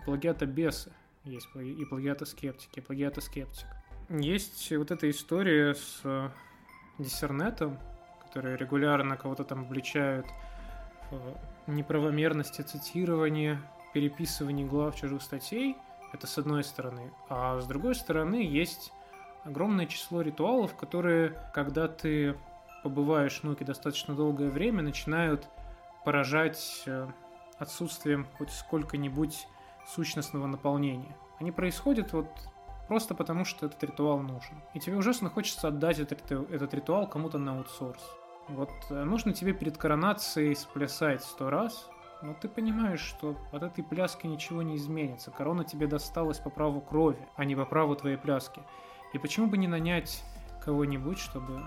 плагиата-скептики, 0.00 0.04
плагиата-бесы 0.04 0.92
есть, 1.24 1.48
и 1.54 1.84
плагиата-скептики, 1.84 2.78
и 2.78 2.82
плагиата-скептик. 2.82 3.66
Есть 4.08 4.72
вот 4.76 4.90
эта 4.90 5.08
история 5.10 5.74
с 5.74 6.00
э, 6.04 6.30
диссернетом, 6.98 7.78
которые 8.24 8.56
регулярно 8.56 9.16
кого-то 9.16 9.44
там 9.44 9.60
обличают 9.60 10.26
в 11.10 11.70
неправомерности 11.70 12.62
цитирования, 12.62 13.60
переписывания 13.94 14.66
глав 14.66 14.96
чужих 14.96 15.22
статей, 15.22 15.76
это 16.12 16.26
с 16.26 16.38
одной 16.38 16.64
стороны. 16.64 17.12
А 17.28 17.60
с 17.60 17.66
другой 17.66 17.94
стороны 17.94 18.36
есть 18.36 18.92
огромное 19.44 19.86
число 19.86 20.22
ритуалов, 20.22 20.76
которые, 20.76 21.38
когда 21.54 21.88
ты 21.88 22.36
побываешь 22.82 23.40
в 23.40 23.44
науке 23.44 23.64
достаточно 23.64 24.14
долгое 24.14 24.50
время, 24.50 24.82
начинают 24.82 25.48
поражать 26.04 26.82
э, 26.86 27.08
отсутствием 27.58 28.26
хоть 28.36 28.50
сколько-нибудь 28.50 29.46
сущностного 29.86 30.46
наполнения. 30.46 31.16
Они 31.38 31.50
происходят 31.50 32.12
вот 32.12 32.28
просто 32.88 33.14
потому, 33.14 33.44
что 33.44 33.66
этот 33.66 33.82
ритуал 33.84 34.20
нужен. 34.20 34.62
И 34.74 34.80
тебе 34.80 34.96
ужасно 34.96 35.30
хочется 35.30 35.68
отдать 35.68 35.98
этот, 35.98 36.30
этот 36.30 36.74
ритуал 36.74 37.08
кому-то 37.08 37.38
на 37.38 37.56
аутсорс. 37.58 38.02
Вот 38.48 38.70
э, 38.90 39.04
нужно 39.04 39.32
тебе 39.32 39.52
перед 39.52 39.76
коронацией 39.78 40.54
сплясать 40.54 41.22
сто 41.22 41.48
раз, 41.48 41.88
но 42.22 42.34
ты 42.34 42.48
понимаешь, 42.48 43.00
что 43.00 43.36
от 43.50 43.62
этой 43.62 43.82
пляски 43.82 44.26
ничего 44.26 44.62
не 44.62 44.76
изменится. 44.76 45.30
Корона 45.30 45.64
тебе 45.64 45.86
досталась 45.86 46.38
по 46.38 46.50
праву 46.50 46.80
крови, 46.80 47.26
а 47.36 47.44
не 47.44 47.56
по 47.56 47.64
праву 47.64 47.96
твоей 47.96 48.16
пляски. 48.16 48.62
И 49.12 49.18
почему 49.18 49.46
бы 49.46 49.58
не 49.58 49.68
нанять 49.68 50.22
кого-нибудь, 50.64 51.18
чтобы 51.18 51.62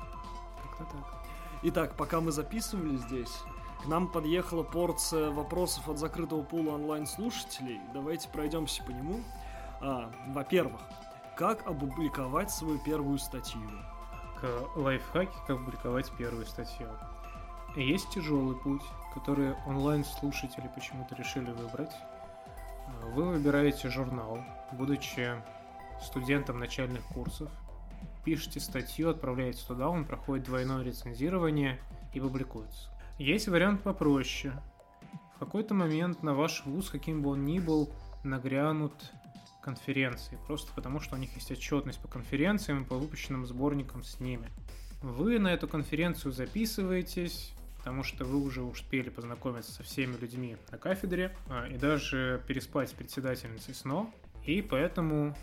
как-то 0.78 0.86
так. 0.95 1.25
Итак, 1.63 1.95
пока 1.95 2.21
мы 2.21 2.32
записывали 2.32 2.95
здесь, 2.97 3.43
нам 3.87 4.07
подъехала 4.07 4.63
порция 4.63 5.31
вопросов 5.31 5.89
от 5.89 5.97
закрытого 5.97 6.43
пула 6.43 6.73
онлайн-слушателей. 6.73 7.79
Давайте 7.93 8.29
пройдемся 8.29 8.83
по 8.83 8.91
нему. 8.91 9.19
А, 9.81 10.11
во-первых, 10.27 10.81
как 11.35 11.67
опубликовать 11.67 12.51
свою 12.51 12.79
первую 12.79 13.17
статью? 13.17 13.61
К 14.39 14.77
лайфхаке, 14.77 15.33
как 15.47 15.57
опубликовать 15.57 16.11
первую 16.17 16.45
статью. 16.45 16.87
Есть 17.75 18.09
тяжелый 18.09 18.55
путь, 18.55 18.83
который 19.13 19.53
онлайн-слушатели 19.65 20.69
почему-то 20.73 21.15
решили 21.15 21.51
выбрать. 21.51 21.91
Вы 23.13 23.23
выбираете 23.23 23.89
журнал, 23.89 24.39
будучи 24.71 25.41
студентом 26.01 26.59
начальных 26.59 27.03
курсов, 27.07 27.49
пишете 28.23 28.59
статью, 28.59 29.09
отправляете 29.09 29.65
туда, 29.65 29.89
он 29.89 30.05
проходит 30.05 30.45
двойное 30.45 30.83
рецензирование 30.83 31.79
и 32.13 32.19
публикуется. 32.19 32.89
Есть 33.17 33.47
вариант 33.47 33.82
попроще. 33.82 34.54
В 35.36 35.39
какой-то 35.39 35.73
момент 35.73 36.21
на 36.21 36.34
ваш 36.34 36.65
вуз, 36.65 36.89
каким 36.89 37.21
бы 37.21 37.32
он 37.32 37.45
ни 37.45 37.60
был, 37.60 37.89
нагрянут 38.23 38.93
конференции, 39.62 40.38
просто 40.47 40.71
потому 40.75 40.99
что 40.99 41.15
у 41.15 41.17
них 41.17 41.34
есть 41.36 41.49
отчетность 41.49 41.99
по 41.99 42.08
конференциям 42.08 42.84
и 42.84 42.86
по 42.86 42.95
выпущенным 42.95 43.45
сборникам 43.45 44.04
с 44.04 44.19
ними. 44.19 44.47
Вы 45.01 45.39
на 45.39 45.54
эту 45.54 45.67
конференцию 45.67 46.34
записываетесь, 46.34 47.54
потому 47.78 48.04
что 48.04 48.25
вы 48.25 48.43
уже 48.43 48.62
успели 48.62 49.10
познакомиться 49.10 49.71
со 49.71 49.84
всеми 49.84 50.17
людьми 50.17 50.58
на 50.71 50.78
кафедре 50.78 51.36
а, 51.49 51.67
и 51.67 51.78
даже 51.78 52.43
переспать 52.47 52.89
с 52.89 52.93
председательницей 52.93 53.73
СНО, 53.73 54.12
и 54.45 54.62
поэтому 54.62 55.36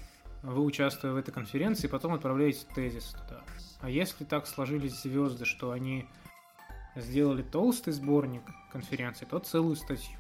вы, 0.42 0.62
участвуя 0.62 1.12
в 1.12 1.16
этой 1.16 1.32
конференции, 1.32 1.86
потом 1.86 2.14
отправляете 2.14 2.66
тезис 2.74 3.16
туда. 3.26 3.42
А 3.80 3.88
если 3.88 4.24
так 4.24 4.46
сложились 4.46 5.00
звезды, 5.02 5.46
что 5.46 5.70
они 5.70 6.06
сделали 6.96 7.42
толстый 7.42 7.92
сборник 7.92 8.42
конференции, 8.70 9.24
то 9.24 9.38
целую 9.38 9.76
статью. 9.76 10.18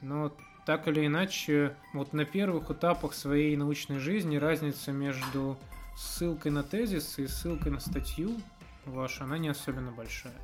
Но 0.00 0.32
так 0.66 0.88
или 0.88 1.06
иначе, 1.06 1.76
вот 1.92 2.12
на 2.12 2.24
первых 2.24 2.70
этапах 2.70 3.14
своей 3.14 3.56
научной 3.56 3.98
жизни 3.98 4.36
разница 4.36 4.92
между 4.92 5.56
ссылкой 5.96 6.52
на 6.52 6.62
тезис 6.62 7.18
и 7.18 7.26
ссылкой 7.26 7.72
на 7.72 7.80
статью 7.80 8.40
ваша, 8.86 9.24
она 9.24 9.38
не 9.38 9.48
особенно 9.48 9.92
большая. 9.92 10.34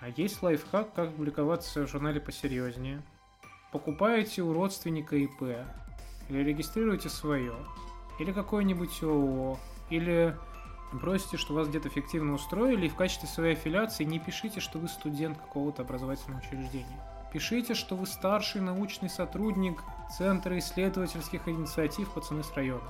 А 0.00 0.08
есть 0.08 0.42
лайфхак, 0.42 0.92
как 0.94 1.14
публиковаться 1.14 1.86
в 1.86 1.90
журнале 1.90 2.20
посерьезнее. 2.20 3.02
Покупаете 3.72 4.42
у 4.42 4.52
родственника 4.52 5.16
ИП, 5.16 5.42
или 6.28 6.38
регистрируете 6.38 7.08
свое, 7.08 7.54
или 8.18 8.32
какое-нибудь 8.32 9.02
ООО, 9.02 9.58
или 9.90 10.36
бросите, 10.98 11.36
что 11.36 11.54
вас 11.54 11.68
где-то 11.68 11.88
эффективно 11.88 12.34
устроили, 12.34 12.86
и 12.86 12.88
в 12.88 12.94
качестве 12.94 13.28
своей 13.28 13.54
аффилиации 13.54 14.04
не 14.04 14.18
пишите, 14.18 14.60
что 14.60 14.78
вы 14.78 14.88
студент 14.88 15.38
какого-то 15.38 15.82
образовательного 15.82 16.40
учреждения. 16.40 17.00
Пишите, 17.32 17.74
что 17.74 17.96
вы 17.96 18.06
старший 18.06 18.60
научный 18.60 19.10
сотрудник 19.10 19.82
Центра 20.16 20.56
исследовательских 20.58 21.48
инициатив 21.48 22.12
пацаны 22.12 22.44
с 22.44 22.52
района. 22.54 22.88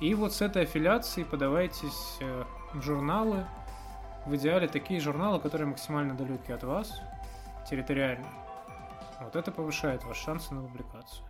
И 0.00 0.14
вот 0.14 0.32
с 0.32 0.40
этой 0.40 0.62
аффилиацией 0.62 1.26
подавайтесь 1.26 2.16
э, 2.20 2.44
в 2.74 2.82
журналы, 2.82 3.46
в 4.26 4.34
идеале 4.36 4.66
такие 4.66 4.98
журналы, 4.98 5.40
которые 5.40 5.68
максимально 5.68 6.14
далеки 6.14 6.52
от 6.52 6.64
вас, 6.64 7.00
территориально. 7.68 8.26
Вот 9.20 9.36
это 9.36 9.52
повышает 9.52 10.02
ваши 10.04 10.24
шансы 10.24 10.54
на 10.54 10.62
публикацию. 10.62 11.24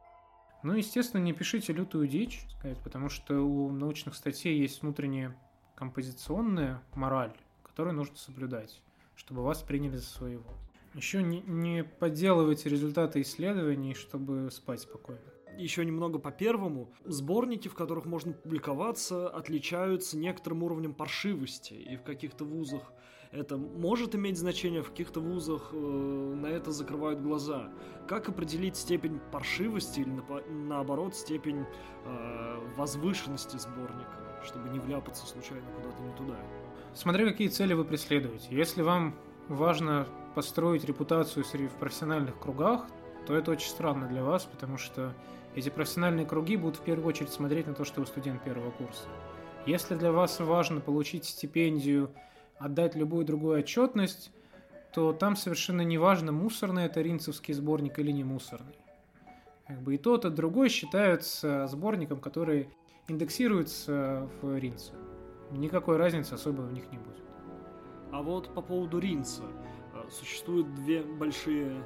Ну, 0.63 0.75
естественно, 0.75 1.21
не 1.21 1.33
пишите 1.33 1.73
лютую 1.73 2.07
дичь, 2.07 2.47
сказать, 2.59 2.79
потому 2.79 3.09
что 3.09 3.35
у 3.41 3.71
научных 3.71 4.15
статей 4.15 4.59
есть 4.59 4.83
внутренняя 4.83 5.35
композиционная 5.75 6.83
мораль, 6.95 7.37
которую 7.63 7.97
нужно 7.97 8.17
соблюдать, 8.17 8.83
чтобы 9.17 9.43
вас 9.43 9.63
приняли 9.63 9.97
за 9.97 10.07
своего. 10.07 10.53
Еще 10.95 11.23
не, 11.23 11.41
не 11.43 11.85
подделывайте 11.85 12.69
результаты 12.69 13.21
исследований, 13.21 13.95
чтобы 13.95 14.51
спать 14.51 14.81
спокойно. 14.81 15.21
Еще 15.57 15.85
немного 15.85 16.19
по 16.19 16.31
первому. 16.31 16.93
Сборники, 17.05 17.69
в 17.69 17.75
которых 17.75 18.07
можно 18.07 18.33
публиковаться, 18.33 19.29
отличаются 19.29 20.17
некоторым 20.17 20.63
уровнем 20.63 20.95
паршивости. 20.95 21.75
И 21.75 21.97
в 21.97 22.03
каких-то 22.03 22.45
вузах 22.45 22.93
это 23.33 23.57
может 23.57 24.15
иметь 24.15 24.39
значение, 24.39 24.83
в 24.83 24.91
каких-то 24.91 25.21
вузах 25.21 25.71
э, 25.73 25.77
на 25.77 26.47
это 26.47 26.73
закрывают 26.73 27.21
глаза. 27.21 27.71
Как 28.09 28.29
определить 28.29 28.77
степень 28.77 29.21
паршивости 29.31 30.01
или 30.01 30.11
на, 30.11 30.25
наоборот 30.49 31.15
степень 31.15 31.65
э, 32.05 32.75
возвышенности 32.77 33.57
сборника? 33.57 34.31
чтобы 34.45 34.69
не 34.69 34.79
вляпаться 34.79 35.27
случайно 35.27 35.67
куда-то 35.77 36.03
не 36.03 36.13
туда. 36.15 36.39
Смотря 36.95 37.27
какие 37.27 37.49
цели 37.49 37.75
вы 37.75 37.85
преследуете. 37.85 38.49
Если 38.51 38.83
вам 38.83 39.15
важно 39.49 40.07
построить 40.35 40.85
репутацию 40.85 41.45
в 41.45 41.75
профессиональных 41.79 42.39
кругах, 42.39 42.87
то 43.27 43.35
это 43.35 43.51
очень 43.51 43.69
странно 43.69 44.09
для 44.09 44.25
вас, 44.25 44.45
потому 44.45 44.79
что 44.79 45.15
эти 45.55 45.69
профессиональные 45.69 46.27
круги 46.27 46.57
будут 46.57 46.77
в 46.77 46.83
первую 46.83 47.09
очередь 47.09 47.31
смотреть 47.31 47.67
на 47.67 47.75
то, 47.75 47.85
что 47.85 48.01
вы 48.01 48.07
студент 48.07 48.43
первого 48.43 48.71
курса. 48.71 49.05
Если 49.67 49.95
для 49.95 50.11
вас 50.11 50.41
важно 50.41 50.81
получить 50.81 51.25
стипендию, 51.27 52.11
отдать 52.61 52.95
любую 52.95 53.25
другую 53.25 53.59
отчетность, 53.59 54.31
то 54.93 55.13
там 55.13 55.35
совершенно 55.35 55.81
не 55.81 55.99
важно, 55.99 56.31
мусорный 56.31 56.85
это 56.85 57.01
ринцевский 57.01 57.55
сборник 57.55 57.99
или 57.99 58.13
не 58.13 58.23
мусорный. 58.23 58.77
Как 59.67 59.81
бы 59.81 59.95
и 59.95 59.99
тот, 59.99 60.25
и 60.25 60.31
другой 60.31 60.69
считаются 60.69 61.67
сборником, 61.69 62.21
который 62.21 62.69
индексируется 63.09 64.29
в 64.41 64.57
Ринце. 64.59 64.93
Никакой 65.51 65.97
разницы 65.97 66.35
особо 66.35 66.63
в 66.63 66.73
них 66.73 66.91
не 66.93 66.99
будет. 66.99 67.25
А 68.13 68.23
вот 68.23 68.53
по 68.55 68.63
поводу 68.63 68.99
Ринца. 68.99 69.43
Э, 69.95 70.09
существуют 70.11 70.75
две 70.75 71.03
большие 71.03 71.85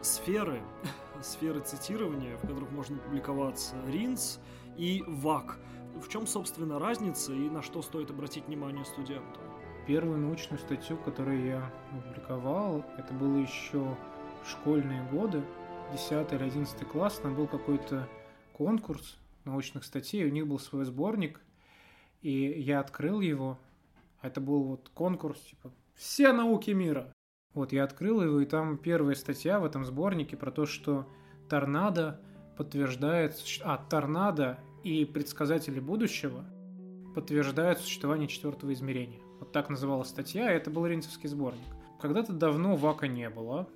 сферы, 0.00 0.62
сферы 1.22 1.60
цитирования, 1.60 2.36
в 2.36 2.42
которых 2.42 2.70
можно 2.70 2.96
публиковаться. 2.98 3.74
Ринц 3.86 4.38
и 4.76 5.02
ВАК. 5.06 5.58
В 5.96 6.08
чем, 6.08 6.26
собственно, 6.26 6.78
разница 6.78 7.32
и 7.32 7.50
на 7.50 7.62
что 7.62 7.82
стоит 7.82 8.10
обратить 8.10 8.46
внимание 8.46 8.84
студенту? 8.84 9.40
Первую 9.86 10.18
научную 10.18 10.58
статью, 10.58 10.96
которую 10.96 11.44
я 11.44 11.70
опубликовал, 11.92 12.84
это 12.96 13.12
было 13.12 13.36
еще 13.36 13.96
в 14.42 14.48
школьные 14.48 15.06
годы, 15.10 15.42
10 15.92 16.32
или 16.32 16.42
11 16.42 16.88
класс, 16.88 17.18
там 17.18 17.34
был 17.34 17.46
какой-то 17.46 18.08
конкурс 18.54 19.18
научных 19.44 19.84
статей, 19.84 20.24
у 20.24 20.30
них 20.30 20.46
был 20.46 20.58
свой 20.58 20.86
сборник, 20.86 21.40
и 22.22 22.30
я 22.30 22.80
открыл 22.80 23.20
его. 23.20 23.58
Это 24.22 24.40
был 24.40 24.62
вот 24.64 24.90
конкурс, 24.94 25.38
типа, 25.40 25.70
все 25.94 26.32
науки 26.32 26.70
мира. 26.70 27.12
Вот, 27.52 27.72
я 27.72 27.84
открыл 27.84 28.22
его, 28.22 28.40
и 28.40 28.46
там 28.46 28.78
первая 28.78 29.14
статья 29.14 29.60
в 29.60 29.66
этом 29.66 29.84
сборнике 29.84 30.36
про 30.36 30.50
то, 30.50 30.64
что 30.64 31.06
торнадо 31.50 32.20
подтверждает... 32.56 33.36
А, 33.62 33.76
торнадо 33.76 34.58
и 34.82 35.04
предсказатели 35.04 35.78
будущего 35.78 36.44
подтверждают 37.14 37.80
существование 37.80 38.28
четвертого 38.28 38.72
измерения. 38.72 39.23
Вот 39.44 39.52
так 39.52 39.68
называлась 39.68 40.08
статья, 40.08 40.50
это 40.50 40.70
был 40.70 40.86
Ринцевский 40.86 41.28
сборник. 41.28 41.60
Когда-то 42.00 42.32
давно 42.32 42.76
ВАКа 42.76 43.08
не 43.08 43.28
было, 43.28 43.68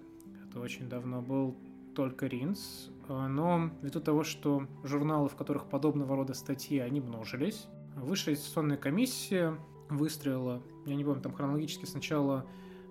это 0.48 0.60
очень 0.60 0.88
давно 0.88 1.20
был 1.20 1.58
только 1.94 2.26
Ринц, 2.26 2.86
но 3.06 3.70
ввиду 3.82 4.00
того, 4.00 4.24
что 4.24 4.66
журналы, 4.82 5.28
в 5.28 5.36
которых 5.36 5.66
подобного 5.66 6.16
рода 6.16 6.32
статьи, 6.32 6.78
они 6.78 7.00
множились, 7.00 7.66
Высшая 7.96 8.32
аттестационная 8.32 8.78
комиссия 8.78 9.58
выстроила, 9.90 10.62
я 10.86 10.94
не 10.94 11.04
помню, 11.04 11.20
там 11.20 11.34
хронологически 11.34 11.84
сначала 11.84 12.46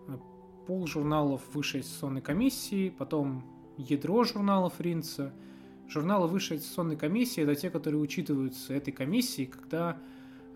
э, 0.07 0.15
пол 0.67 0.85
журналов 0.85 1.41
Высшей 1.53 1.79
аттестационной 1.79 2.21
комиссии, 2.21 2.89
потом 2.89 3.43
ядро 3.77 4.23
журналов 4.23 4.79
Ринца. 4.79 5.33
Журналы 5.87 6.27
Высшей 6.27 6.57
аттестационной 6.57 6.95
комиссии– 6.95 7.41
это 7.43 7.55
те, 7.55 7.71
которые 7.71 7.99
учитываются 7.99 8.75
этой 8.75 8.91
комиссией, 8.91 9.47
когда 9.47 9.97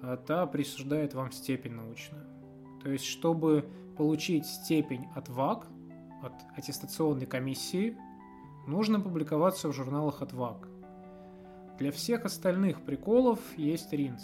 э, 0.01 0.17
та 0.25 0.45
присуждает 0.47 1.13
вам 1.13 1.31
степень 1.31 1.73
научную. 1.73 2.25
То 2.83 2.89
есть, 2.89 3.05
чтобы 3.05 3.69
получить 3.97 4.45
степень 4.45 5.07
от 5.15 5.29
ВАК, 5.29 5.67
от 6.23 6.33
аттестационной 6.55 7.25
комиссии, 7.25 7.97
нужно 8.67 8.99
публиковаться 8.99 9.69
в 9.69 9.73
журналах 9.73 10.21
от 10.21 10.33
ВАК. 10.33 10.67
Для 11.79 11.91
всех 11.91 12.25
остальных 12.25 12.81
приколов 12.81 13.39
есть 13.57 13.91
РИНЦ. 13.91 14.23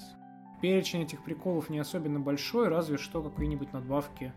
Перечень 0.61 1.03
этих 1.03 1.23
приколов 1.23 1.69
не 1.69 1.79
особенно 1.79 2.19
большой, 2.19 2.67
разве 2.67 2.97
что 2.97 3.21
какие-нибудь 3.21 3.73
надбавки 3.73 4.33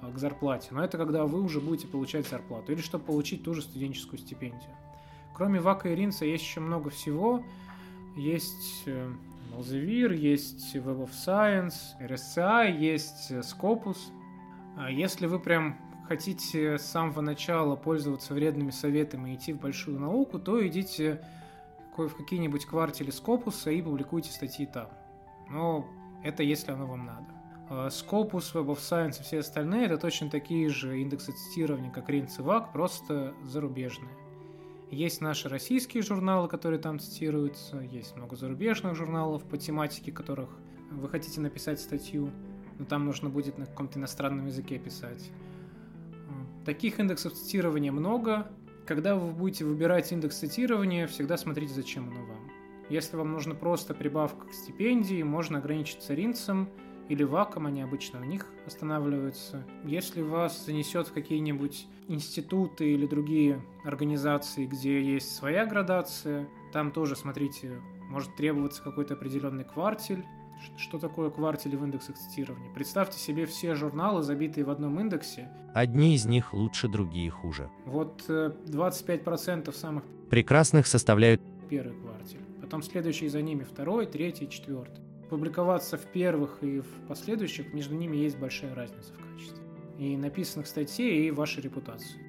а, 0.00 0.10
к 0.10 0.18
зарплате. 0.18 0.68
Но 0.72 0.84
это 0.84 0.98
когда 0.98 1.26
вы 1.26 1.42
уже 1.42 1.60
будете 1.60 1.88
получать 1.88 2.28
зарплату 2.28 2.72
или 2.72 2.80
чтобы 2.80 3.04
получить 3.04 3.44
ту 3.44 3.54
же 3.54 3.62
студенческую 3.62 4.18
стипендию. 4.18 4.70
Кроме 5.34 5.60
ВАКа 5.60 5.88
и 5.88 5.94
РИНЦа 5.94 6.24
есть 6.24 6.44
еще 6.44 6.60
много 6.60 6.90
всего. 6.90 7.42
Есть 8.16 8.84
Elsevier, 9.58 10.14
есть 10.14 10.74
Web 10.76 11.08
of 11.08 11.10
Science, 11.10 11.98
RSCI, 12.00 12.76
есть 12.76 13.30
э, 13.30 13.40
Scopus. 13.40 13.98
А 14.76 14.90
если 14.90 15.26
вы 15.26 15.38
прям 15.38 15.78
хотите 16.06 16.78
с 16.78 16.82
самого 16.82 17.20
начала 17.20 17.76
пользоваться 17.76 18.34
вредными 18.34 18.70
советами 18.70 19.30
и 19.30 19.34
идти 19.36 19.52
в 19.52 19.60
большую 19.60 19.98
науку, 19.98 20.38
то 20.38 20.64
идите 20.66 21.22
в 21.96 22.10
какие-нибудь 22.10 22.66
квартиры 22.66 23.10
Scopus 23.10 23.72
и 23.72 23.80
публикуйте 23.80 24.30
статьи 24.30 24.66
там. 24.66 24.88
Но 25.48 25.86
это 26.22 26.42
если 26.42 26.72
оно 26.72 26.86
вам 26.86 27.06
надо. 27.06 27.26
А 27.68 27.88
Scopus, 27.88 28.52
Web 28.54 28.66
of 28.66 28.78
Science 28.78 29.20
и 29.20 29.22
все 29.22 29.40
остальные 29.40 29.86
это 29.86 29.98
точно 29.98 30.30
такие 30.30 30.68
же 30.68 31.00
индексы 31.00 31.32
цитирования, 31.32 31.90
как 31.90 32.08
Ринц 32.08 32.38
и 32.38 32.42
ВАК, 32.42 32.72
просто 32.72 33.34
зарубежные. 33.42 34.12
Есть 34.90 35.20
наши 35.20 35.48
российские 35.48 36.02
журналы, 36.02 36.48
которые 36.48 36.80
там 36.80 37.00
цитируются, 37.00 37.80
есть 37.80 38.14
много 38.16 38.36
зарубежных 38.36 38.94
журналов 38.94 39.42
по 39.42 39.56
тематике 39.58 40.12
которых 40.12 40.48
вы 40.92 41.08
хотите 41.08 41.40
написать 41.40 41.80
статью, 41.80 42.30
но 42.78 42.84
там 42.84 43.04
нужно 43.04 43.28
будет 43.28 43.58
на 43.58 43.66
каком-то 43.66 43.98
иностранном 43.98 44.46
языке 44.46 44.78
писать. 44.78 45.30
Таких 46.64 47.00
индексов 47.00 47.32
цитирования 47.32 47.92
много. 47.92 48.48
Когда 48.86 49.16
вы 49.16 49.32
будете 49.32 49.64
выбирать 49.64 50.12
индекс 50.12 50.38
цитирования, 50.38 51.08
всегда 51.08 51.36
смотрите, 51.36 51.74
зачем 51.74 52.08
оно 52.08 52.24
вам. 52.24 52.50
Если 52.88 53.16
вам 53.16 53.32
нужна 53.32 53.54
просто 53.54 53.94
прибавка 53.94 54.46
к 54.46 54.52
стипендии, 54.52 55.22
можно 55.22 55.58
ограничиться 55.58 56.14
ринцем 56.14 56.68
или 57.08 57.22
ваком, 57.22 57.66
они 57.66 57.82
обычно 57.82 58.20
на 58.20 58.24
них 58.24 58.46
останавливаются. 58.66 59.64
Если 59.84 60.22
вас 60.22 60.64
занесет 60.64 61.08
в 61.08 61.12
какие-нибудь 61.12 61.86
институты 62.08 62.92
или 62.92 63.06
другие 63.06 63.62
организации, 63.84 64.66
где 64.66 65.02
есть 65.02 65.34
своя 65.34 65.66
градация, 65.66 66.48
там 66.72 66.90
тоже, 66.92 67.16
смотрите, 67.16 67.80
может 68.08 68.34
требоваться 68.36 68.82
какой-то 68.82 69.14
определенный 69.14 69.64
квартель. 69.64 70.24
Что 70.78 70.98
такое 70.98 71.28
квартели 71.30 71.76
в 71.76 71.84
индексах 71.84 72.16
цитирования? 72.16 72.72
Представьте 72.72 73.18
себе 73.18 73.44
все 73.44 73.74
журналы, 73.74 74.22
забитые 74.22 74.64
в 74.64 74.70
одном 74.70 74.98
индексе. 74.98 75.50
Одни 75.74 76.14
из 76.14 76.24
них 76.24 76.54
лучше, 76.54 76.88
другие 76.88 77.30
хуже. 77.30 77.68
Вот 77.84 78.24
25% 78.28 79.68
э, 79.68 79.72
самых 79.72 80.04
прекрасных 80.30 80.86
составляют 80.86 81.42
первый 81.68 81.94
квартель 82.00 82.46
потом 82.66 82.82
следующие 82.82 83.30
за 83.30 83.42
ними 83.42 83.62
второй, 83.62 84.06
третий, 84.06 84.48
четвертый. 84.50 85.05
Публиковаться 85.30 85.96
в 85.96 86.06
первых 86.06 86.62
и 86.62 86.80
в 86.80 87.08
последующих, 87.08 87.72
между 87.72 87.94
ними 87.94 88.16
есть 88.16 88.38
большая 88.38 88.74
разница 88.74 89.12
в 89.12 89.32
качестве. 89.32 89.62
И 89.98 90.16
написанных 90.16 90.66
статей, 90.66 91.28
и 91.28 91.30
вашей 91.30 91.62
репутации. 91.62 92.20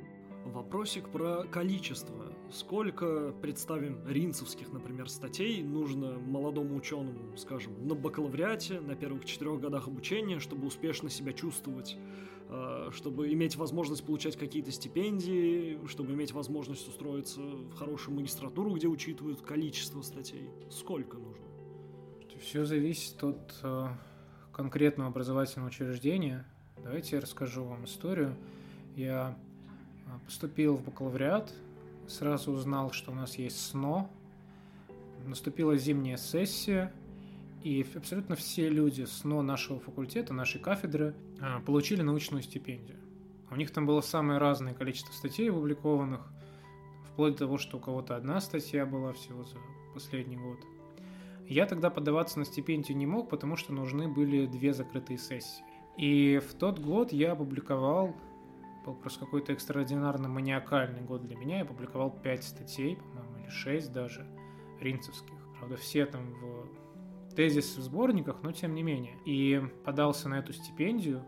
Вопросик 0.46 1.10
про 1.10 1.44
количество. 1.44 2.34
Сколько, 2.50 3.34
представим, 3.42 4.00
ринцевских, 4.08 4.72
например, 4.72 5.10
статей 5.10 5.62
нужно 5.62 6.18
молодому 6.18 6.76
ученому, 6.76 7.36
скажем, 7.36 7.74
на 7.86 7.94
бакалавриате, 7.94 8.80
на 8.80 8.96
первых 8.96 9.26
четырех 9.26 9.60
годах 9.60 9.88
обучения, 9.88 10.40
чтобы 10.40 10.66
успешно 10.68 11.10
себя 11.10 11.34
чувствовать 11.34 11.98
Э, 12.50 12.90
чтобы 12.94 13.34
иметь 13.34 13.58
возможность 13.58 14.06
получать 14.06 14.38
какие-то 14.38 14.72
стипендии, 14.72 15.80
чтобы 15.88 16.14
иметь 16.14 16.32
возможность 16.32 16.88
устроиться 16.88 17.42
в 17.42 17.74
хорошую 17.74 18.16
магистратуру, 18.16 18.74
где 18.74 18.88
учитывают 18.88 19.42
количество 19.42 20.02
статей. 20.02 20.50
Сколько 20.70 21.18
нужно? 21.18 21.47
Все 22.42 22.66
зависит 22.66 23.24
от 23.24 23.56
э, 23.64 23.88
конкретного 24.52 25.10
образовательного 25.10 25.70
учреждения. 25.70 26.46
Давайте 26.84 27.16
я 27.16 27.22
расскажу 27.22 27.64
вам 27.64 27.86
историю. 27.86 28.36
Я 28.96 29.36
э, 30.06 30.10
поступил 30.26 30.76
в 30.76 30.84
бакалавриат, 30.84 31.52
сразу 32.08 32.52
узнал, 32.52 32.92
что 32.92 33.12
у 33.12 33.16
нас 33.16 33.38
есть 33.38 33.60
СНО. 33.72 34.10
Наступила 35.26 35.76
зимняя 35.78 36.18
сессия– 36.18 36.92
и 37.64 37.86
абсолютно 37.96 38.36
все 38.36 38.70
люди 38.70 39.04
с 39.04 39.24
НО 39.24 39.42
нашего 39.42 39.80
факультета, 39.80 40.34
нашей 40.34 40.62
кафедры 40.62 41.16
а, 41.42 41.60
получили 41.62 42.02
научную 42.02 42.44
стипендию. 42.44 42.98
У 43.50 43.56
них 43.56 43.72
там 43.72 43.86
было 43.86 44.02
самое 44.02 44.40
разное 44.40 44.74
количество 44.74 45.12
статей 45.12 45.50
опубликованных, 45.50 46.22
вплоть 47.12 47.34
до 47.34 47.40
того, 47.40 47.58
что 47.58 47.78
у 47.78 47.80
кого-то 47.80 48.16
одна 48.16 48.40
статья 48.42 48.86
была 48.86 49.14
всего 49.14 49.44
за 49.44 49.58
последний 49.94 50.38
год. 50.38 50.60
Я 51.50 51.66
тогда 51.66 51.90
подаваться 51.90 52.40
на 52.40 52.46
стипендию 52.46 52.98
не 52.98 53.06
мог, 53.06 53.30
потому 53.30 53.56
что 53.56 53.72
нужны 53.74 54.08
были 54.08 54.46
две 54.46 54.74
закрытые 54.74 55.18
сессии. 55.18 55.64
И 55.96 56.40
в 56.40 56.54
тот 56.54 56.80
год 56.80 57.14
я 57.14 57.32
опубликовал, 57.32 58.14
был 58.86 58.96
просто 58.96 59.22
какой-то 59.22 59.54
экстраординарно 59.54 60.28
маниакальный 60.28 61.02
год 61.02 61.24
для 61.24 61.36
меня, 61.38 61.58
я 61.58 61.64
опубликовал 61.64 62.12
пять 62.12 62.44
статей, 62.44 62.98
по-моему, 62.98 63.38
или 63.40 63.50
шесть 63.50 63.94
даже, 63.94 64.28
ринцевских. 64.80 65.38
Правда, 65.58 65.78
все 65.78 66.06
там 66.06 66.34
в 66.34 67.36
тезис 67.36 67.78
в 67.78 67.82
сборниках, 67.82 68.44
но 68.44 68.52
тем 68.52 68.76
не 68.76 68.84
менее. 68.84 69.18
И 69.26 69.62
подался 69.86 70.28
на 70.28 70.40
эту 70.40 70.54
стипендию, 70.54 71.24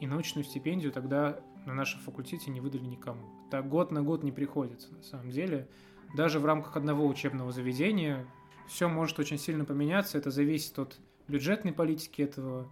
и 0.00 0.06
научную 0.06 0.44
стипендию 0.44 0.92
тогда 0.92 1.40
на 1.64 1.72
нашем 1.72 2.00
факультете 2.00 2.50
не 2.50 2.60
выдали 2.60 2.84
никому. 2.84 3.48
Так 3.50 3.68
год 3.68 3.92
на 3.92 4.02
год 4.02 4.22
не 4.22 4.32
приходится, 4.32 4.92
на 4.92 5.02
самом 5.02 5.30
деле. 5.30 5.68
Даже 6.14 6.38
в 6.38 6.44
рамках 6.44 6.76
одного 6.76 7.06
учебного 7.06 7.50
заведения 7.50 8.26
все 8.68 8.88
может 8.88 9.18
очень 9.18 9.38
сильно 9.38 9.64
поменяться. 9.64 10.18
Это 10.18 10.30
зависит 10.30 10.78
от 10.78 10.98
бюджетной 11.28 11.72
политики 11.72 12.22
этого 12.22 12.68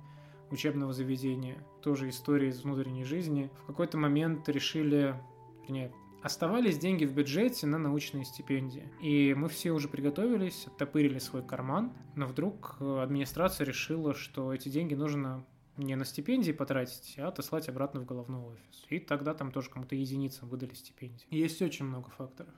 учебного 0.51 0.93
заведения, 0.93 1.57
тоже 1.83 2.09
истории 2.09 2.49
из 2.49 2.63
внутренней 2.63 3.05
жизни. 3.05 3.51
В 3.63 3.67
какой-то 3.67 3.97
момент 3.97 4.49
решили, 4.49 5.15
вернее, 5.63 5.93
Оставались 6.23 6.79
деньги 6.79 7.05
в 7.05 7.13
бюджете 7.13 7.67
на 7.67 7.79
научные 7.79 8.25
стипендии. 8.25 8.89
И 9.01 9.35
мы 9.35 9.49
все 9.49 9.73
уже 9.73 9.89
приготовились, 9.89 10.69
оттопырили 10.69 11.19
свой 11.19 11.43
карман, 11.43 11.93
но 12.15 12.27
вдруг 12.27 12.77
э, 12.79 13.01
администрация 13.03 13.65
решила, 13.65 14.15
что 14.15 14.55
эти 14.55 14.69
деньги 14.69 14.95
нужно 14.95 15.45
не 15.77 15.97
на 15.97 16.05
стипендии 16.05 16.53
потратить, 16.53 17.17
а 17.19 17.27
отослать 17.27 17.69
обратно 17.69 18.03
в 18.03 18.05
головной 18.05 18.53
офис. 18.53 18.87
И 18.89 19.01
тогда 19.01 19.35
там 19.35 19.51
тоже 19.51 19.71
кому-то 19.71 19.97
единицам 19.97 20.49
выдали 20.49 20.75
стипендии. 20.75 21.27
Есть 21.31 21.61
очень 21.61 21.87
много 21.87 22.09
факторов. 22.11 22.55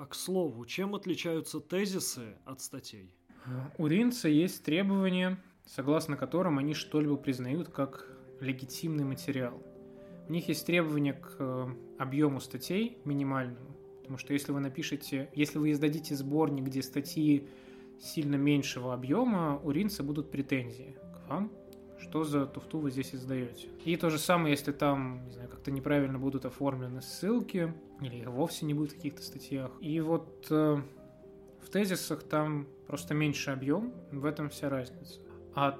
А 0.00 0.06
к 0.06 0.14
слову, 0.14 0.64
чем 0.64 0.94
отличаются 0.94 1.60
тезисы 1.60 2.38
от 2.46 2.62
статей? 2.62 3.12
У 3.76 3.86
Ринца 3.86 4.30
есть 4.30 4.64
требования, 4.64 5.38
согласно 5.66 6.16
которым 6.16 6.56
они 6.56 6.72
что-либо 6.72 7.16
признают 7.16 7.68
как 7.68 8.06
легитимный 8.40 9.04
материал. 9.04 9.62
У 10.26 10.32
них 10.32 10.48
есть 10.48 10.64
требования 10.64 11.12
к 11.12 11.36
э, 11.38 11.66
объему 11.98 12.40
статей 12.40 12.96
минимальному, 13.04 13.76
потому 13.98 14.16
что 14.16 14.32
если 14.32 14.52
вы 14.52 14.60
напишете, 14.60 15.28
если 15.34 15.58
вы 15.58 15.70
издадите 15.72 16.16
сборник, 16.16 16.64
где 16.64 16.82
статьи 16.82 17.46
сильно 18.00 18.36
меньшего 18.36 18.94
объема, 18.94 19.60
у 19.62 19.70
Ринца 19.70 20.02
будут 20.02 20.30
претензии 20.30 20.96
к 21.14 21.28
вам, 21.28 21.52
что 22.00 22.24
за 22.24 22.46
туфту 22.46 22.78
вы 22.78 22.90
здесь 22.90 23.14
издаете. 23.14 23.68
И 23.84 23.96
то 23.96 24.10
же 24.10 24.18
самое, 24.18 24.52
если 24.52 24.72
там, 24.72 25.24
не 25.26 25.32
знаю, 25.32 25.48
как-то 25.48 25.70
неправильно 25.70 26.18
будут 26.18 26.44
оформлены 26.44 27.02
ссылки, 27.02 27.72
или 28.00 28.16
их 28.16 28.28
вовсе 28.28 28.66
не 28.66 28.74
будет 28.74 28.92
в 28.92 28.96
каких-то 28.96 29.22
статьях. 29.22 29.70
И 29.80 30.00
вот 30.00 30.46
э, 30.50 30.82
в 31.62 31.68
тезисах 31.70 32.22
там 32.22 32.66
просто 32.86 33.14
меньше 33.14 33.50
объем, 33.50 33.92
в 34.10 34.24
этом 34.24 34.48
вся 34.48 34.68
разница. 34.68 35.20
А 35.54 35.78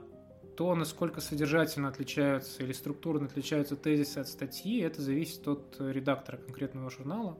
то, 0.56 0.74
насколько 0.74 1.20
содержательно 1.20 1.88
отличаются 1.88 2.62
или 2.62 2.72
структурно 2.72 3.26
отличаются 3.26 3.76
тезисы 3.76 4.18
от 4.18 4.28
статьи, 4.28 4.80
это 4.80 5.00
зависит 5.00 5.48
от 5.48 5.76
редактора 5.78 6.36
конкретного 6.36 6.90
журнала. 6.90 7.38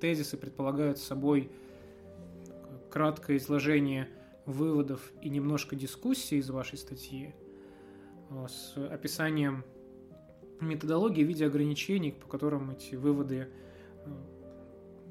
Тезисы 0.00 0.36
предполагают 0.36 0.98
собой 0.98 1.50
краткое 2.90 3.36
изложение 3.36 4.08
выводов 4.46 5.12
и 5.20 5.28
немножко 5.28 5.76
дискуссии 5.76 6.38
из 6.38 6.50
вашей 6.50 6.78
статьи 6.78 7.34
с 8.48 8.76
описанием 8.76 9.64
методологии 10.60 11.24
в 11.24 11.28
виде 11.28 11.46
ограничений, 11.46 12.12
по 12.12 12.26
которым 12.26 12.70
эти 12.70 12.94
выводы... 12.94 13.48
Э, 14.04 14.10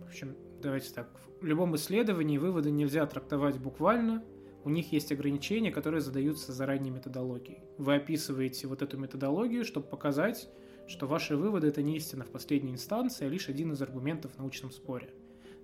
в 0.04 0.08
общем, 0.08 0.36
давайте 0.62 0.94
так. 0.94 1.10
В 1.40 1.46
любом 1.46 1.76
исследовании 1.76 2.38
выводы 2.38 2.72
нельзя 2.72 3.06
трактовать 3.06 3.58
буквально, 3.58 4.24
у 4.64 4.70
них 4.70 4.92
есть 4.92 5.12
ограничения, 5.12 5.72
которые 5.72 6.02
задаются 6.02 6.54
заранее 6.54 6.92
методологией. 6.92 7.64
Вы 7.78 7.96
описываете 7.96 8.68
вот 8.68 8.82
эту 8.84 8.98
методологию, 8.98 9.66
чтобы 9.66 9.88
показать, 9.88 10.50
что 10.88 11.08
ваши 11.08 11.36
выводы 11.36 11.68
это 11.68 11.82
не 11.82 11.98
истина 11.98 12.24
в 12.26 12.30
последней 12.30 12.72
инстанции, 12.72 13.26
а 13.26 13.30
лишь 13.30 13.50
один 13.50 13.72
из 13.72 13.82
аргументов 13.82 14.34
в 14.34 14.38
научном 14.38 14.72
споре. 14.72 15.10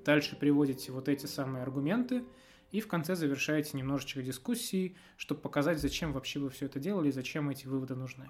Дальше 0.04 0.36
приводите 0.40 0.92
вот 0.92 1.10
эти 1.10 1.26
самые 1.26 1.64
аргументы, 1.64 2.24
и 2.72 2.82
в 2.82 2.88
конце 2.88 3.16
завершаете 3.16 3.78
немножечко 3.78 4.22
дискуссии, 4.22 4.96
чтобы 5.16 5.42
показать, 5.42 5.80
зачем 5.80 6.14
вообще 6.14 6.40
вы 6.40 6.50
все 6.50 6.66
это 6.66 6.80
делали 6.80 7.10
и 7.10 7.12
зачем 7.12 7.50
эти 7.50 7.68
выводы 7.68 7.96
нужны. 7.96 8.30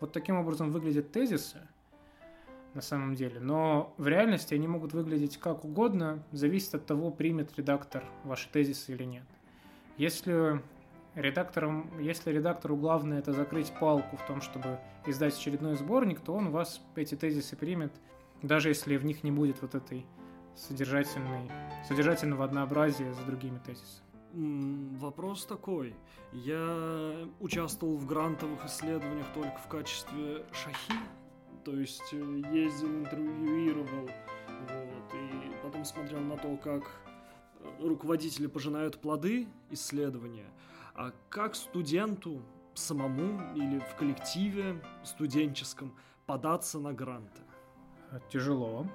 Вот 0.00 0.12
таким 0.12 0.36
образом 0.36 0.70
выглядят 0.70 1.12
тезисы 1.12 1.66
на 2.74 2.80
самом 2.80 3.14
деле, 3.14 3.40
но 3.40 3.94
в 3.98 4.06
реальности 4.06 4.54
они 4.54 4.68
могут 4.68 4.92
выглядеть 4.92 5.38
как 5.38 5.64
угодно, 5.64 6.22
зависит 6.32 6.74
от 6.74 6.86
того, 6.86 7.10
примет 7.10 7.56
редактор 7.56 8.04
ваши 8.24 8.48
тезисы 8.50 8.92
или 8.92 9.04
нет. 9.04 9.24
Если 9.96 10.62
редактором, 11.14 11.90
если 11.98 12.30
редактору 12.30 12.76
главное 12.76 13.18
это 13.18 13.32
закрыть 13.32 13.72
палку 13.80 14.16
в 14.16 14.26
том, 14.26 14.40
чтобы 14.40 14.78
издать 15.06 15.36
очередной 15.36 15.76
сборник, 15.76 16.20
то 16.20 16.32
он 16.34 16.50
вас 16.50 16.80
эти 16.94 17.16
тезисы 17.16 17.56
примет, 17.56 17.92
даже 18.42 18.68
если 18.68 18.96
в 18.96 19.04
них 19.04 19.24
не 19.24 19.32
будет 19.32 19.60
вот 19.62 19.74
этой 19.74 20.06
содержательной, 20.58 21.50
содержательного 21.86 22.44
однообразия 22.44 23.12
с 23.14 23.18
другими 23.18 23.58
тезисами. 23.58 24.08
Вопрос 24.98 25.46
такой. 25.46 25.94
Я 26.32 27.26
участвовал 27.40 27.96
в 27.96 28.06
грантовых 28.06 28.64
исследованиях 28.66 29.26
только 29.32 29.56
в 29.58 29.68
качестве 29.68 30.44
шахи, 30.52 30.92
то 31.64 31.74
есть 31.74 32.12
э, 32.12 32.42
ездил, 32.52 32.88
интервьюировал, 32.88 34.04
вот, 34.06 35.14
и 35.14 35.52
потом 35.62 35.84
смотрел 35.84 36.20
на 36.20 36.36
то, 36.36 36.56
как 36.56 36.82
руководители 37.80 38.46
пожинают 38.46 39.00
плоды 39.00 39.48
исследования, 39.70 40.46
а 40.94 41.12
как 41.30 41.54
студенту 41.54 42.42
самому 42.74 43.54
или 43.54 43.78
в 43.78 43.96
коллективе 43.96 44.82
студенческом 45.04 45.94
податься 46.26 46.78
на 46.78 46.92
гранты? 46.92 47.42
Тяжело. 48.30 48.86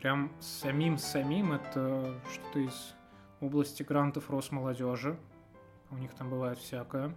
Прям 0.00 0.30
самим-самим 0.38 1.52
это 1.52 2.14
что-то 2.32 2.60
из 2.60 2.94
области 3.40 3.82
грантов 3.82 4.30
Росмолодежи. 4.30 5.18
У 5.90 5.96
них 5.96 6.14
там 6.14 6.30
бывает 6.30 6.58
всякое. 6.58 7.12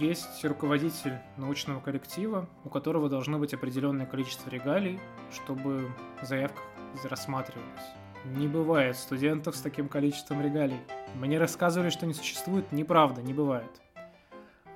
Есть 0.00 0.44
руководитель 0.44 1.18
научного 1.36 1.78
коллектива, 1.78 2.48
у 2.64 2.68
которого 2.68 3.08
должно 3.08 3.38
быть 3.38 3.54
определенное 3.54 4.06
количество 4.06 4.50
регалий, 4.50 4.98
чтобы 5.30 5.92
заявка 6.22 6.60
рассматривалась. 7.04 7.84
Не 8.24 8.48
бывает 8.48 8.96
студентов 8.96 9.54
с 9.54 9.60
таким 9.60 9.88
количеством 9.88 10.42
регалий. 10.42 10.80
Мне 11.14 11.38
рассказывали, 11.38 11.90
что 11.90 12.06
не 12.06 12.14
существует. 12.14 12.72
Неправда, 12.72 13.22
не 13.22 13.32
бывает. 13.32 13.70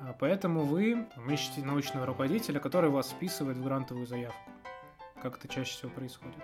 А 0.01 0.15
поэтому 0.17 0.63
вы 0.63 1.09
ищете 1.29 1.65
научного 1.65 2.07
руководителя, 2.07 2.61
который 2.61 2.91
вас 2.91 3.11
списывает 3.11 3.57
в 3.57 3.65
грантовую 3.65 4.07
заявку. 4.07 4.51
Как 5.21 5.37
это 5.37 5.49
чаще 5.49 5.73
всего 5.73 5.91
происходит. 5.91 6.41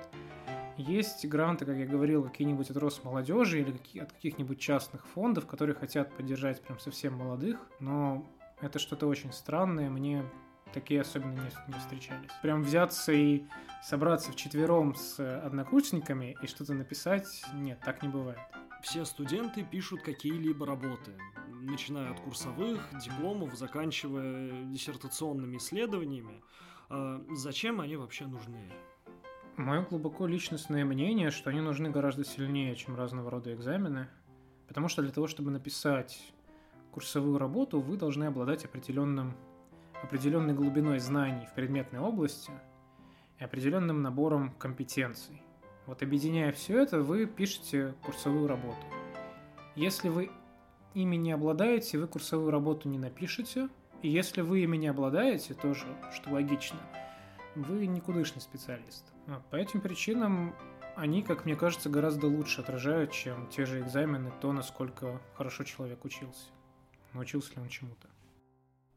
Есть 0.76 1.24
гранты, 1.26 1.64
как 1.64 1.76
я 1.76 1.86
говорил, 1.86 2.24
какие-нибудь 2.24 2.70
от 2.70 2.76
Росмолодежи 2.76 3.60
или 3.60 4.00
от 4.00 4.12
каких-нибудь 4.12 4.60
частных 4.60 5.06
фондов, 5.06 5.46
которые 5.46 5.74
хотят 5.74 6.14
поддержать 6.14 6.62
прям 6.62 6.78
совсем 6.78 7.14
молодых, 7.14 7.58
но 7.80 8.26
это 8.60 8.78
что-то 8.78 9.06
очень 9.06 9.32
странное, 9.32 9.88
мне 9.88 10.22
такие 10.74 11.00
особенно 11.00 11.32
не, 11.32 11.72
не 11.72 11.78
встречались. 11.78 12.30
Прям 12.42 12.62
взяться 12.62 13.12
и 13.12 13.44
собраться 13.82 14.32
в 14.32 14.36
четвером 14.36 14.94
с 14.94 15.18
однокурсниками 15.18 16.36
и 16.42 16.46
что-то 16.46 16.74
написать, 16.74 17.42
нет, 17.54 17.80
так 17.84 18.02
не 18.02 18.08
бывает. 18.08 18.38
Все 18.82 19.04
студенты 19.06 19.64
пишут 19.64 20.02
какие-либо 20.02 20.66
работы, 20.66 21.12
начиная 21.48 22.10
от 22.10 22.20
курсовых, 22.20 22.86
дипломов, 23.02 23.54
заканчивая 23.54 24.64
диссертационными 24.64 25.56
исследованиями. 25.56 26.42
А 26.88 27.24
зачем 27.30 27.80
они 27.80 27.96
вообще 27.96 28.26
нужны? 28.26 28.70
Мое 29.56 29.80
глубоко 29.80 30.26
личностное 30.26 30.84
мнение, 30.84 31.30
что 31.30 31.48
они 31.48 31.60
нужны 31.60 31.88
гораздо 31.88 32.24
сильнее, 32.24 32.76
чем 32.76 32.94
разного 32.94 33.30
рода 33.30 33.54
экзамены, 33.54 34.06
потому 34.68 34.88
что 34.88 35.00
для 35.00 35.10
того, 35.10 35.26
чтобы 35.28 35.50
написать 35.50 36.34
курсовую 36.92 37.38
работу, 37.38 37.80
вы 37.80 37.96
должны 37.96 38.24
обладать 38.24 38.66
определенным 38.66 39.34
определенной 40.02 40.52
глубиной 40.52 40.98
знаний 40.98 41.46
в 41.46 41.54
предметной 41.54 42.00
области 42.00 42.52
и 43.38 43.44
определенным 43.44 44.02
набором 44.02 44.50
компетенций. 44.58 45.42
Вот 45.86 46.02
объединяя 46.02 46.52
все 46.52 46.82
это, 46.82 47.00
вы 47.00 47.24
пишете 47.24 47.94
курсовую 48.02 48.48
работу. 48.48 48.86
Если 49.74 50.10
вы 50.10 50.30
ими 50.92 51.16
не 51.16 51.32
обладаете, 51.32 51.98
вы 51.98 52.08
курсовую 52.08 52.50
работу 52.50 52.90
не 52.90 52.98
напишете. 52.98 53.70
И 54.02 54.10
если 54.10 54.42
вы 54.42 54.60
ими 54.60 54.76
не 54.76 54.88
обладаете, 54.88 55.54
тоже, 55.54 55.86
что 56.12 56.30
логично, 56.30 56.78
вы 57.56 57.86
никудышный 57.86 58.40
специалист. 58.40 59.04
По 59.50 59.56
этим 59.56 59.80
причинам 59.80 60.54
они, 60.94 61.22
как 61.22 61.44
мне 61.44 61.56
кажется, 61.56 61.90
гораздо 61.90 62.26
лучше 62.28 62.60
отражают, 62.60 63.12
чем 63.12 63.48
те 63.48 63.66
же 63.66 63.80
экзамены, 63.80 64.32
то, 64.40 64.52
насколько 64.52 65.20
хорошо 65.34 65.64
человек 65.64 66.04
учился. 66.04 66.46
Научился 67.12 67.54
ли 67.54 67.60
он 67.62 67.68
чему-то 67.68 68.08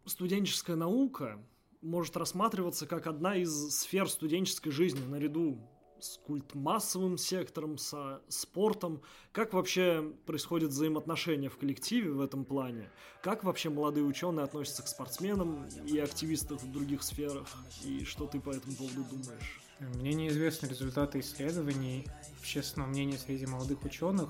студенческая 0.10 0.76
наука 0.76 1.40
может 1.82 2.18
рассматриваться 2.18 2.86
как 2.86 3.08
одна 3.08 3.36
из 3.36 3.52
сфер 3.78 4.10
студенческой 4.10 4.72
жизни 4.72 5.06
наряду 5.06 5.58
с 6.02 6.18
культмассовым 6.18 7.18
сектором, 7.18 7.78
со 7.78 8.22
спортом. 8.28 9.02
Как 9.32 9.54
вообще 9.54 10.14
происходит 10.26 10.70
взаимоотношения 10.70 11.50
в 11.50 11.58
коллективе 11.58 12.12
в 12.12 12.22
этом 12.22 12.46
плане? 12.46 12.90
Как 13.22 13.44
вообще 13.44 13.70
молодые 13.70 14.06
ученые 14.06 14.44
относятся 14.44 14.84
к 14.84 14.88
спортсменам 14.88 15.68
и 15.86 15.98
активистам 16.00 16.58
в 16.58 16.72
других 16.72 17.04
сферах? 17.04 17.48
И 17.84 18.04
что 18.06 18.28
ты 18.28 18.40
по 18.40 18.52
этому 18.52 18.76
поводу 18.76 19.04
думаешь? 19.04 19.62
Мне 19.80 20.14
неизвестны 20.14 20.68
результаты 20.68 21.20
исследований 21.20 22.06
общественного 22.40 22.90
мнения 22.90 23.18
среди 23.18 23.46
молодых 23.46 23.84
ученых 23.84 24.30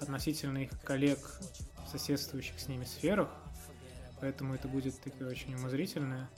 относительно 0.00 0.58
их 0.58 0.70
коллег 0.82 1.18
в 1.86 1.90
соседствующих 1.90 2.58
с 2.58 2.68
ними 2.68 2.84
сферах 2.84 3.28
поэтому 4.22 4.54
это 4.54 4.68
будет 4.68 4.98
такое 5.00 5.28
очень 5.28 5.52
умозрительное. 5.56 6.30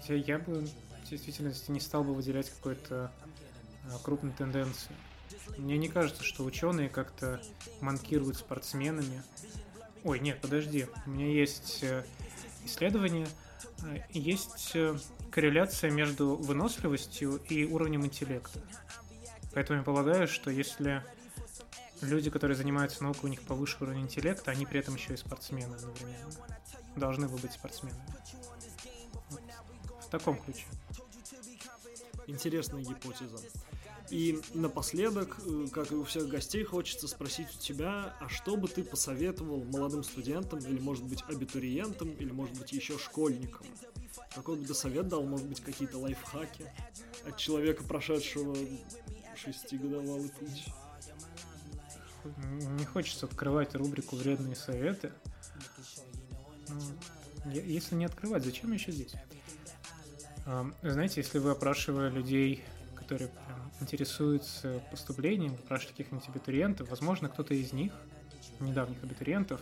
Хотя 0.00 0.14
я 0.14 0.38
бы 0.38 0.66
в 1.04 1.10
действительности 1.10 1.70
не 1.70 1.78
стал 1.78 2.04
бы 2.04 2.14
выделять 2.14 2.48
какой-то 2.48 3.12
крупной 4.02 4.32
тенденции. 4.32 4.94
Мне 5.56 5.78
не 5.78 5.88
кажется, 5.88 6.24
что 6.24 6.44
ученые 6.44 6.88
как-то 6.88 7.40
манкируют 7.80 8.36
спортсменами. 8.36 9.22
Ой, 10.02 10.20
нет, 10.20 10.40
подожди. 10.40 10.86
У 11.06 11.10
меня 11.10 11.28
есть 11.28 11.82
э, 11.82 12.04
исследование, 12.64 13.26
э, 13.82 14.00
есть 14.10 14.72
э, 14.74 14.96
корреляция 15.30 15.90
между 15.90 16.36
выносливостью 16.36 17.36
и 17.48 17.64
уровнем 17.64 18.04
интеллекта. 18.04 18.60
Поэтому 19.54 19.78
я 19.78 19.84
полагаю, 19.84 20.28
что 20.28 20.50
если 20.50 21.02
люди, 22.00 22.30
которые 22.30 22.56
занимаются 22.56 23.02
наукой, 23.02 23.30
у 23.30 23.32
них 23.32 23.42
повыше 23.42 23.76
уровень 23.80 24.02
интеллекта, 24.02 24.50
они 24.50 24.66
при 24.66 24.80
этом 24.80 24.94
еще 24.96 25.14
и 25.14 25.16
спортсмены 25.16 25.74
одновременно. 25.74 26.30
Должны 26.96 27.28
бы 27.28 27.38
быть 27.38 27.52
спортсменами. 27.52 28.04
В 30.00 30.08
таком 30.10 30.38
ключе. 30.38 30.66
Интересная 32.26 32.82
гипотеза. 32.82 33.38
И 34.10 34.38
напоследок, 34.52 35.38
э, 35.46 35.66
как 35.72 35.90
и 35.90 35.94
у 35.94 36.04
всех 36.04 36.28
гостей, 36.28 36.62
хочется 36.62 37.08
спросить 37.08 37.48
у 37.56 37.58
тебя, 37.58 38.14
а 38.20 38.28
что 38.28 38.56
бы 38.56 38.68
ты 38.68 38.84
посоветовал 38.84 39.64
молодым 39.64 40.04
студентам, 40.04 40.58
или, 40.58 40.78
может 40.78 41.04
быть, 41.04 41.22
абитуриентам, 41.26 42.10
или, 42.10 42.30
может 42.30 42.56
быть, 42.58 42.72
еще 42.72 42.98
школьникам? 42.98 43.66
Какой 44.34 44.56
бы 44.56 44.66
ты 44.66 44.74
совет 44.74 45.08
дал, 45.08 45.24
может 45.24 45.46
быть, 45.46 45.60
какие-то 45.60 45.98
лайфхаки 45.98 46.66
от 47.26 47.36
человека, 47.38 47.82
прошедшего 47.84 48.56
шестигодовалый 49.36 50.28
путь? 50.28 50.64
Не 52.44 52.84
хочется 52.84 53.26
открывать 53.26 53.74
рубрику 53.74 54.16
«Вредные 54.16 54.56
советы». 54.56 55.12
Ну, 56.68 57.50
если 57.50 57.94
не 57.94 58.04
открывать, 58.04 58.44
зачем 58.44 58.72
еще 58.72 58.92
здесь? 58.92 59.14
Знаете, 60.82 61.20
если 61.20 61.38
вы 61.38 61.50
опрашивая 61.50 62.10
людей, 62.10 62.64
которые 62.94 63.28
прям 63.28 63.63
интересуются 63.80 64.82
поступлением, 64.90 65.54
опрашиваете 65.54 66.04
каких-нибудь 66.04 66.28
абитуриентов, 66.28 66.88
возможно, 66.90 67.28
кто-то 67.28 67.54
из 67.54 67.72
них, 67.72 67.92
недавних 68.60 69.02
абитуриентов, 69.02 69.60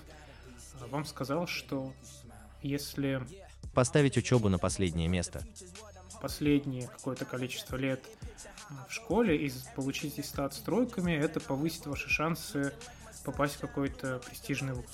а, 0.80 0.86
вам 0.86 1.04
сказал, 1.04 1.46
что 1.46 1.92
если... 2.62 3.22
Поставить 3.74 4.16
учебу 4.16 4.48
на 4.48 4.58
последнее 4.58 5.08
место. 5.08 5.42
Последнее 6.20 6.88
какое-то 6.88 7.24
количество 7.24 7.76
лет 7.76 8.04
а, 8.68 8.86
в 8.88 8.92
школе 8.92 9.36
и 9.36 9.52
получить 9.74 10.18
аттестат 10.18 10.54
с 10.54 10.58
тройками, 10.58 11.12
это 11.12 11.40
повысит 11.40 11.86
ваши 11.86 12.08
шансы 12.08 12.72
попасть 13.24 13.56
в 13.56 13.60
какой-то 13.60 14.20
престижный 14.26 14.74
вуз. 14.74 14.86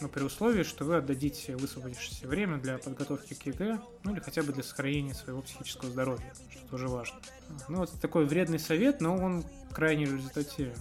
Но 0.00 0.08
при 0.08 0.22
условии, 0.22 0.62
что 0.62 0.84
вы 0.84 0.96
отдадите 0.96 1.56
высвободившееся 1.56 2.26
время 2.26 2.58
для 2.58 2.78
подготовки 2.78 3.34
к 3.34 3.46
ЕГЭ, 3.46 3.80
ну 4.02 4.12
или 4.12 4.20
хотя 4.20 4.42
бы 4.42 4.52
для 4.52 4.62
сохранения 4.62 5.14
своего 5.14 5.42
психического 5.42 5.90
здоровья, 5.90 6.34
тоже 6.70 6.88
важно. 6.88 7.18
Ну 7.68 7.78
вот 7.78 7.90
такой 8.00 8.26
вредный 8.26 8.58
совет, 8.58 9.00
но 9.00 9.16
он 9.16 9.44
крайне 9.72 10.04
результативен. 10.04 10.76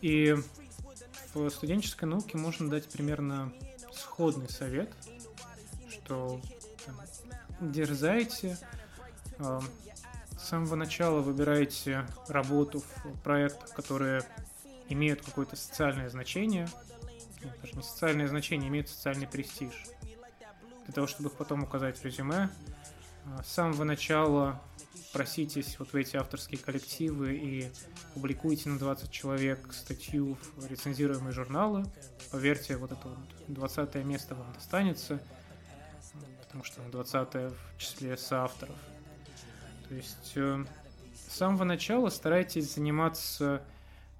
И 0.00 0.36
в 1.34 1.50
студенческой 1.50 2.06
науке 2.06 2.36
можно 2.36 2.68
дать 2.68 2.88
примерно 2.88 3.52
сходный 3.92 4.48
совет, 4.48 4.92
что 5.88 6.40
там, 6.84 7.72
дерзайте, 7.72 8.58
э, 9.38 9.60
с 10.38 10.48
самого 10.48 10.74
начала 10.74 11.20
выбирайте 11.20 12.06
работу 12.28 12.80
в 12.80 13.18
проектах, 13.22 13.72
которые 13.72 14.22
имеют 14.88 15.22
какое-то 15.22 15.56
социальное 15.56 16.10
значение, 16.10 16.68
даже 17.60 17.74
не 17.74 17.82
социальное 17.82 18.28
значение, 18.28 18.68
имеют 18.68 18.88
социальный 18.88 19.26
престиж. 19.26 19.86
Для 20.84 20.92
того, 20.92 21.06
чтобы 21.06 21.28
их 21.28 21.36
потом 21.36 21.62
указать 21.62 21.98
в 21.98 22.04
резюме, 22.04 22.50
а, 23.24 23.42
с 23.42 23.48
самого 23.48 23.84
начала 23.84 24.60
проситесь 25.12 25.78
вот 25.78 25.92
в 25.92 25.96
эти 25.96 26.16
авторские 26.16 26.58
коллективы 26.58 27.34
и 27.34 27.70
публикуйте 28.14 28.68
на 28.68 28.78
20 28.78 29.10
человек 29.10 29.72
статью 29.72 30.38
в 30.56 30.66
рецензируемые 30.66 31.32
журналы. 31.32 31.84
Поверьте, 32.30 32.76
вот 32.76 32.92
это 32.92 33.08
вот 33.08 33.18
20 33.48 33.94
место 34.04 34.34
вам 34.34 34.52
достанется, 34.54 35.20
потому 36.40 36.64
что 36.64 36.80
20 36.90 37.34
в 37.34 37.78
числе 37.78 38.16
соавторов. 38.16 38.76
То 39.88 39.94
есть 39.94 40.32
э, 40.36 40.64
с 41.28 41.36
самого 41.36 41.64
начала 41.64 42.08
старайтесь 42.08 42.74
заниматься 42.74 43.62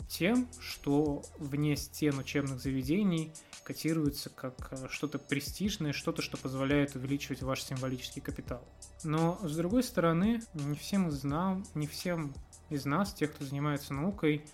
тем, 0.09 0.47
что 0.61 1.23
вне 1.39 1.77
стен 1.77 2.19
учебных 2.19 2.61
заведений 2.61 3.33
котируется 3.65 4.29
как 4.29 4.69
э, 4.73 4.89
что-то 4.91 5.19
престижное, 5.19 5.93
что-то, 5.93 6.21
что 6.21 6.37
позволяет 6.37 6.95
увеличивать 6.95 7.43
ваш 7.43 7.63
символический 7.63 8.21
капитал. 8.21 8.63
Но, 9.05 9.39
с 9.43 9.57
другой 9.57 9.83
стороны, 9.83 10.43
не 10.55 10.77
всем 10.77 11.09
из 11.09 11.25
нас, 11.25 11.59
не 11.75 11.87
всем 11.87 12.33
из 12.71 12.85
нас, 12.85 13.13
тех, 13.13 13.33
кто 13.33 13.45
занимается 13.45 13.95
наукой, 13.95 14.45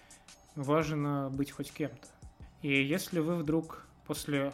важно 0.55 1.31
быть 1.33 1.51
хоть 1.51 1.73
кем-то. 1.73 2.09
И 2.63 2.83
если 2.83 3.21
вы 3.21 3.37
вдруг 3.37 3.87
после 4.07 4.53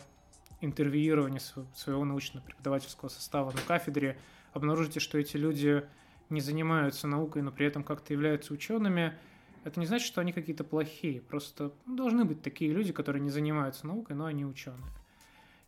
интервьюирования 0.61 1.41
своего 1.75 2.05
научно-преподавательского 2.05 3.09
состава 3.09 3.51
на 3.53 3.61
кафедре 3.61 4.19
обнаружите, 4.53 5.01
что 5.01 5.19
эти 5.19 5.37
люди 5.37 5.85
не 6.31 6.41
занимаются 6.41 7.07
наукой, 7.07 7.43
но 7.43 7.53
при 7.53 7.67
этом 7.67 7.85
как-то 7.85 8.13
являются 8.13 8.53
учеными– 8.53 9.17
это 9.65 9.81
не 9.81 9.87
значит, 9.87 10.07
что 10.07 10.21
они 10.21 10.33
какие-то 10.33 10.63
плохие. 10.63 11.23
Просто 11.23 11.73
должны 11.87 12.27
быть 12.27 12.43
такие 12.43 12.71
люди, 12.71 12.93
которые 12.93 13.23
не 13.23 13.31
занимаются 13.31 13.87
наукой, 13.87 14.15
но 14.15 14.27
они 14.27 14.45
ученые. 14.45 14.85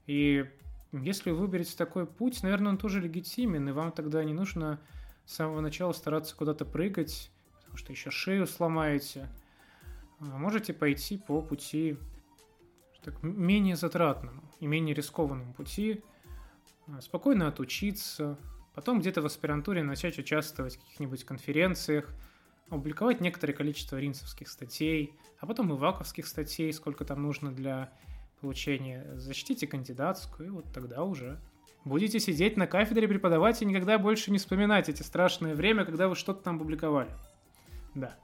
И 0.06 0.44
если 1.02 1.30
вы 1.30 1.38
выберете 1.38 1.76
такой 1.76 2.06
путь, 2.06 2.42
наверное, 2.42 2.72
он 2.72 2.78
тоже 2.78 3.00
легитимен, 3.00 3.68
и 3.68 3.72
вам 3.72 3.92
тогда 3.92 4.22
не 4.24 4.34
нужно 4.34 4.80
с 5.24 5.34
самого 5.34 5.60
начала 5.60 5.92
стараться 5.92 6.36
куда-то 6.36 6.64
прыгать, 6.64 7.30
потому 7.58 7.76
что 7.76 7.92
еще 7.92 8.10
шею 8.10 8.46
сломаете. 8.46 9.28
А 10.20 10.38
можете 10.38 10.72
пойти 10.72 11.18
по 11.18 11.42
пути 11.42 11.98
так, 13.02 13.22
менее 13.22 13.76
затратному 13.76 14.42
и 14.60 14.66
менее 14.66 14.94
рискованному 14.94 15.52
пути, 15.54 16.02
а, 16.86 17.00
спокойно 17.00 17.48
отучиться, 17.48 18.38
потом 18.74 19.00
где-то 19.00 19.22
в 19.22 19.26
аспирантуре 19.26 19.82
начать 19.82 20.18
участвовать 20.18 20.76
в 20.76 20.80
каких-нибудь 20.80 21.24
конференциях– 21.24 22.08
опубликовать 22.68 23.20
некоторое 23.20 23.52
количество 23.52 23.96
ринцевских 23.98 24.48
статей, 24.48 25.14
а 25.38 25.46
потом 25.46 25.72
и 25.72 25.76
ваковских 25.76 26.26
статей, 26.26 26.72
сколько 26.72 27.04
там 27.04 27.22
нужно 27.22 27.52
для 27.52 27.92
получения. 28.46 29.04
Защитите 29.16 29.66
кандидатскую, 29.66 30.46
и 30.46 30.50
вот 30.50 30.66
тогда 30.72 31.02
уже 31.02 31.40
будете 31.84 32.20
сидеть 32.20 32.56
на 32.56 32.68
кафедре, 32.68 33.08
преподавать 33.08 33.60
и 33.60 33.64
никогда 33.64 33.98
больше 33.98 34.30
не 34.30 34.38
вспоминать 34.38 34.88
эти 34.88 35.02
страшные 35.02 35.54
время, 35.56 35.84
когда 35.84 36.06
вы 36.06 36.14
что-то 36.14 36.44
там 36.44 36.60
публиковали. 36.60 37.10
Да. 37.96 38.14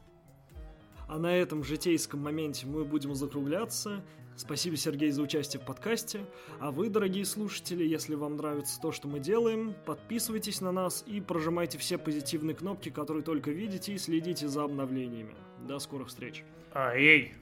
А 1.09 1.19
на 1.19 1.37
этом 1.37 1.65
житейском 1.65 2.21
моменте 2.21 2.69
мы 2.69 2.85
будем 2.85 3.17
закругляться. 3.17 4.05
Спасибо, 4.37 4.77
Сергей, 4.77 5.11
за 5.11 5.23
участие 5.23 5.61
в 5.61 5.67
подкасте. 5.67 6.21
А 6.61 6.71
вы, 6.71 6.89
дорогие 6.89 7.25
слушатели, 7.25 7.85
если 7.85 8.15
вам 8.15 8.37
нравится 8.37 8.81
то, 8.81 8.93
что 8.93 9.09
мы 9.09 9.19
делаем, 9.19 9.75
подписывайтесь 9.85 10.61
на 10.61 10.71
нас 10.71 11.03
и 11.05 11.21
прожимайте 11.21 11.79
все 11.79 11.99
позитивные 11.99 12.55
кнопки, 12.55 12.91
которые 12.91 13.25
только 13.25 13.51
видите, 13.51 13.93
и 13.93 13.99
следите 13.99 14.47
за 14.47 14.63
обновлениями. 14.63 15.35
До 15.67 15.81
скорых 15.81 16.09
встреч. 16.09 16.45
Ай-ей! 16.73 17.42